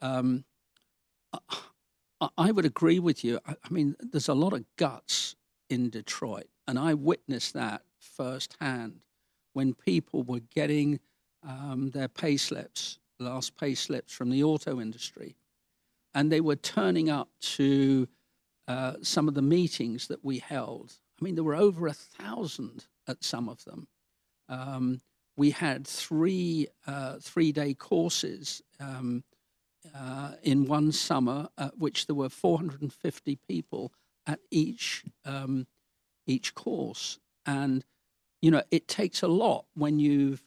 Um, 0.00 0.44
I, 2.36 2.50
would 2.50 2.64
agree 2.64 2.98
with 2.98 3.24
you. 3.24 3.38
I, 3.46 3.52
I, 3.52 3.70
mean, 3.70 3.96
there's 4.00 4.28
a 4.28 4.34
lot 4.34 4.52
of 4.52 4.64
guts 4.76 5.36
in 5.70 5.90
Detroit, 5.90 6.48
and 6.66 6.78
I 6.78 6.94
witnessed 6.94 7.54
that 7.54 7.82
firsthand 7.98 9.00
when 9.52 9.74
people 9.74 10.22
were 10.22 10.40
getting 10.54 11.00
um, 11.46 11.90
their 11.92 12.08
pay 12.08 12.36
slips, 12.36 12.98
last 13.18 13.56
pay 13.56 13.74
slips 13.74 14.12
from 14.12 14.30
the 14.30 14.42
auto 14.42 14.80
industry, 14.80 15.36
and 16.14 16.30
they 16.30 16.40
were 16.40 16.56
turning 16.56 17.10
up 17.10 17.28
to 17.40 18.08
uh, 18.68 18.94
some 19.02 19.28
of 19.28 19.34
the 19.34 19.42
meetings 19.42 20.08
that 20.08 20.24
we 20.24 20.38
held. 20.38 20.94
I 21.20 21.24
mean, 21.24 21.34
there 21.34 21.44
were 21.44 21.54
over 21.54 21.86
a 21.86 21.92
thousand 21.92 22.86
at 23.06 23.22
some 23.22 23.48
of 23.48 23.64
them 23.64 23.86
um, 24.48 25.00
we 25.36 25.50
had 25.50 25.86
three 25.86 26.68
uh, 26.86 27.16
three 27.20 27.52
day 27.52 27.74
courses 27.74 28.62
um, 28.80 29.24
uh, 29.94 30.32
in 30.42 30.66
one 30.66 30.92
summer, 30.92 31.48
at 31.56 31.78
which 31.78 32.06
there 32.06 32.16
were 32.16 32.28
450 32.28 33.38
people 33.48 33.92
at 34.26 34.40
each 34.50 35.04
um, 35.24 35.66
each 36.26 36.54
course, 36.54 37.18
and 37.46 37.84
you 38.42 38.50
know 38.50 38.62
it 38.70 38.88
takes 38.88 39.22
a 39.22 39.28
lot 39.28 39.66
when 39.74 39.98
you've 39.98 40.42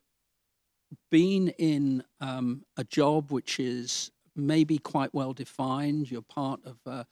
been 1.12 1.50
in 1.58 2.04
um, 2.20 2.64
a 2.78 2.84
job 2.84 3.32
which 3.32 3.60
is 3.60 4.12
maybe 4.36 4.78
quite 4.78 5.14
well 5.14 5.34
defined. 5.34 6.12
You're 6.12 6.22
part 6.22 6.60
of 6.66 6.78
a, 6.86 7.06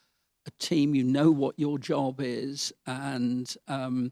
a 0.46 0.52
team. 0.60 0.96
You 0.96 1.04
know 1.04 1.32
what 1.32 1.58
your 1.58 1.78
job 1.78 2.20
is, 2.20 2.74
and 2.86 3.54
um, 3.68 4.12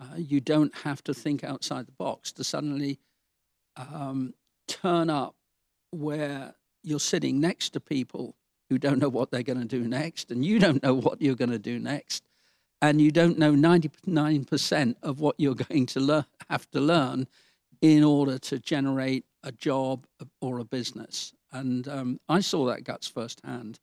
uh, 0.00 0.16
you 0.16 0.40
don't 0.40 0.74
have 0.74 1.02
to 1.04 1.14
think 1.14 1.44
outside 1.44 1.86
the 1.86 1.92
box 1.92 2.32
to 2.32 2.44
suddenly 2.44 2.98
um, 3.76 4.34
turn 4.66 5.08
up 5.08 5.34
where 5.90 6.54
you're 6.84 7.00
sitting 7.00 7.40
next 7.40 7.70
to 7.70 7.80
people 7.80 8.34
who 8.70 8.78
don't 8.78 8.98
know 8.98 9.08
what 9.08 9.30
they're 9.30 9.42
going 9.42 9.60
to 9.60 9.64
do 9.64 9.86
next, 9.86 10.30
and 10.30 10.44
you 10.44 10.58
don't 10.58 10.82
know 10.82 10.94
what 10.94 11.20
you're 11.20 11.34
going 11.34 11.50
to 11.50 11.58
do 11.58 11.78
next, 11.78 12.24
and 12.80 13.00
you 13.00 13.10
don't 13.10 13.38
know 13.38 13.52
99% 13.52 14.94
of 15.02 15.20
what 15.20 15.36
you're 15.38 15.54
going 15.70 15.86
to 15.86 16.00
learn, 16.00 16.24
have 16.50 16.70
to 16.70 16.80
learn 16.80 17.26
in 17.80 18.02
order 18.02 18.38
to 18.38 18.58
generate 18.58 19.24
a 19.42 19.52
job 19.52 20.06
or 20.40 20.58
a 20.58 20.64
business. 20.64 21.34
And 21.52 21.86
um, 21.88 22.20
I 22.28 22.40
saw 22.40 22.66
that 22.66 22.84
guts 22.84 23.06
firsthand, 23.06 23.78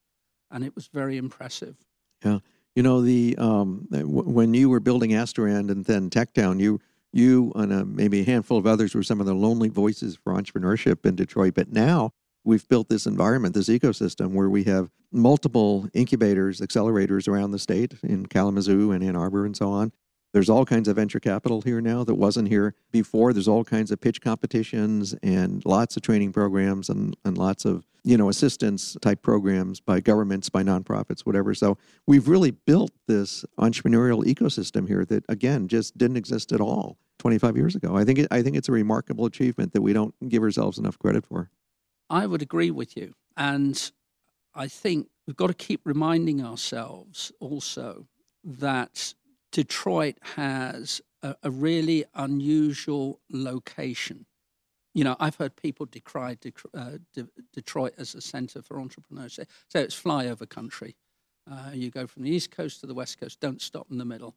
and 0.50 0.64
it 0.64 0.76
was 0.76 0.88
very 0.88 1.18
impressive. 1.18 1.78
Yeah. 2.26 2.40
You 2.76 2.84
know, 2.84 3.02
the 3.02 3.36
um, 3.38 3.88
when 3.92 4.54
you 4.54 4.70
were 4.70 4.80
building 4.80 5.12
Asterand 5.12 5.70
and 5.70 5.86
then 5.86 6.10
TechTown, 6.10 6.60
you 6.60 6.80
you 7.14 7.52
and 7.56 7.74
a, 7.74 7.86
maybe 7.86 8.22
a 8.22 8.24
handful 8.24 8.58
of 8.58 8.66
others 8.66 8.96
were 8.96 9.04
some 9.04 9.20
of 9.20 9.26
the 9.26 9.34
lonely 9.34 9.70
voices 9.70 10.16
for 10.16 10.34
entrepreneurship 10.34 11.06
in 11.06 11.16
Detroit. 11.16 11.54
But 11.54 11.72
now 11.72 12.14
we've 12.44 12.68
built 12.68 12.90
this 12.90 13.06
environment, 13.06 13.54
this 13.54 13.70
ecosystem, 13.70 14.32
where 14.32 14.50
we 14.50 14.64
have 14.64 14.90
multiple 15.12 15.88
incubators, 15.94 16.62
accelerators 16.62 17.28
around 17.28 17.52
the 17.52 17.60
state 17.60 17.94
in 18.04 18.26
Kalamazoo 18.26 18.92
and 18.92 19.04
Ann 19.04 19.16
Arbor 19.16 19.46
and 19.46 19.56
so 19.56 19.70
on. 19.72 19.92
There's 20.34 20.50
all 20.50 20.66
kinds 20.66 20.88
of 20.88 20.96
venture 20.96 21.20
capital 21.20 21.62
here 21.62 21.82
now 21.82 22.06
that 22.06 22.16
wasn't 22.16 22.48
here 22.48 22.74
before. 22.92 23.34
There's 23.34 23.50
all 23.50 23.66
kinds 23.66 23.92
of 23.92 24.00
pitch 24.00 24.22
competitions 24.22 25.14
and 25.22 25.62
lots 25.66 25.98
of 25.98 26.04
training 26.04 26.32
programs 26.32 26.90
and, 26.90 27.18
and 27.26 27.38
lots 27.38 27.66
of 27.66 27.86
you 28.04 28.18
know 28.18 28.30
assistance 28.30 28.96
type 29.02 29.22
programs 29.22 29.82
by 29.82 30.00
governments, 30.00 30.50
by 30.50 30.64
nonprofits, 30.64 31.22
whatever. 31.22 31.54
So 31.54 31.78
we've 32.08 32.30
really 32.30 32.52
built 32.52 32.92
this 33.08 33.44
entrepreneurial 33.60 34.24
ecosystem 34.24 34.88
here 34.88 35.04
that 35.06 35.26
again 35.28 35.68
just 35.68 35.98
didn't 35.98 36.18
exist 36.18 36.54
at 36.54 36.62
all 36.62 36.98
25 37.20 37.58
years 37.58 37.76
ago. 37.76 37.98
I 37.98 38.06
think 38.06 38.20
it, 38.20 38.28
I 38.32 38.42
think 38.42 38.56
it's 38.56 38.70
a 38.70 38.74
remarkable 38.74 39.26
achievement 39.26 39.74
that 39.74 39.82
we 39.82 39.92
don't 39.92 40.16
give 40.30 40.44
ourselves 40.44 40.78
enough 40.78 40.98
credit 40.98 41.26
for. 41.26 41.50
I 42.12 42.26
would 42.26 42.42
agree 42.42 42.72
with 42.72 42.98
you, 42.98 43.14
and 43.38 43.92
I 44.54 44.68
think 44.68 45.08
we've 45.26 45.38
got 45.38 45.48
to 45.48 45.54
keep 45.54 45.80
reminding 45.86 46.44
ourselves 46.44 47.32
also 47.40 48.06
that 48.44 49.14
Detroit 49.54 50.18
has 50.36 51.02
a, 51.24 51.36
a 51.44 51.50
really 51.50 52.04
unusual 52.14 53.22
location. 53.32 54.26
You 54.94 55.06
know, 55.06 55.16
I've 55.22 55.36
heard 55.36 55.56
people 55.56 55.86
decry 55.86 56.38
De- 56.42 56.52
uh, 56.74 56.98
De- 57.14 57.30
Detroit 57.54 57.94
as 57.98 58.14
a 58.14 58.20
center 58.20 58.62
for 58.62 58.78
entrepreneurs. 58.78 59.36
Say, 59.36 59.46
say 59.70 59.82
it's 59.82 60.00
flyover 60.00 60.48
country. 60.50 60.98
Uh, 61.50 61.72
you 61.74 61.90
go 61.90 62.08
from 62.08 62.24
the 62.24 62.30
East 62.30 62.52
Coast 62.52 62.82
to 62.82 62.88
the 62.88 62.94
West 62.94 63.22
Coast, 63.22 63.40
don't 63.40 63.62
stop 63.62 63.88
in 63.90 63.98
the 63.98 64.06
middle. 64.06 64.36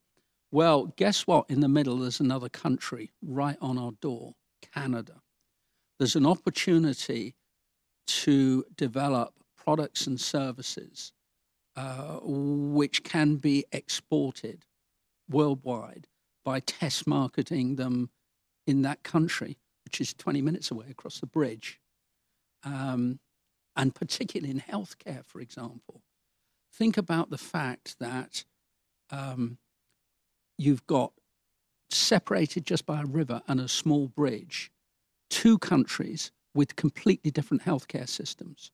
Well, 0.53 0.93
guess 0.97 1.27
what? 1.27 1.51
In 1.51 1.59
the 1.59 1.69
middle, 1.69 1.99
there's 1.99 2.21
another 2.21 2.49
country 2.49 3.11
right 3.21 3.59
on 3.61 3.79
our 3.79 3.93
door 4.01 4.35
Canada. 4.73 5.21
There's 5.99 6.15
an 6.15 6.27
opportunity 6.27 7.35
to 8.07 8.65
develop 8.77 9.35
products 9.57 10.07
and 10.07 10.21
services 10.21 11.13
uh, 11.77 12.19
which 12.23 13.03
can 13.03 13.37
be 13.37 13.65
exported 13.73 14.65
worldwide 15.29 16.07
by 16.45 16.61
test 16.61 17.07
marketing 17.07 17.77
them 17.77 18.11
in 18.67 18.83
that 18.83 19.03
country, 19.03 19.59
which 19.85 20.01
is 20.01 20.15
20 20.15 20.41
minutes 20.43 20.71
away 20.71 20.87
across 20.91 21.21
the 21.21 21.27
bridge. 21.27 21.81
Um, 22.63 23.19
and 23.77 23.95
particularly 23.95 24.51
in 24.51 24.61
healthcare, 24.61 25.25
for 25.25 25.41
example. 25.41 26.03
Think 26.73 26.97
about 26.97 27.31
the 27.31 27.39
fact 27.39 27.97
that 27.99 28.45
um, 29.11 29.59
you've 30.59 30.87
got 30.87 31.13
separated 31.91 32.65
just 32.65 32.87
by 32.87 33.03
a 33.03 33.07
river 33.07 33.43
and 33.49 33.61
a 33.61 33.69
small 33.69 34.09
bridge, 34.09 34.71
two 35.29 35.59
countries 35.59 36.31
with 36.55 36.77
completely 36.77 37.31
different 37.31 37.65
healthcare 37.65 38.09
systems. 38.09 38.71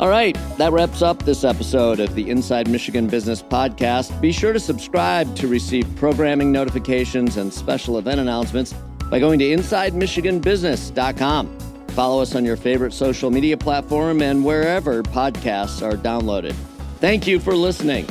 All 0.00 0.08
right, 0.08 0.36
that 0.58 0.72
wraps 0.72 1.02
up 1.02 1.24
this 1.24 1.44
episode 1.44 2.00
of 2.00 2.16
the 2.16 2.28
Inside 2.28 2.68
Michigan 2.68 3.06
Business 3.06 3.42
Podcast. 3.42 4.20
Be 4.20 4.32
sure 4.32 4.52
to 4.52 4.58
subscribe 4.58 5.36
to 5.36 5.46
receive 5.46 5.86
programming 5.94 6.50
notifications 6.50 7.36
and 7.36 7.54
special 7.54 7.96
event 7.96 8.18
announcements 8.18 8.72
by 9.08 9.20
going 9.20 9.38
to 9.38 9.44
InsideMichiganBusiness.com. 9.44 11.69
Follow 11.90 12.22
us 12.22 12.34
on 12.34 12.44
your 12.44 12.56
favorite 12.56 12.92
social 12.92 13.30
media 13.30 13.56
platform 13.56 14.22
and 14.22 14.44
wherever 14.44 15.02
podcasts 15.02 15.82
are 15.82 15.96
downloaded. 15.96 16.54
Thank 16.98 17.26
you 17.26 17.40
for 17.40 17.54
listening. 17.54 18.06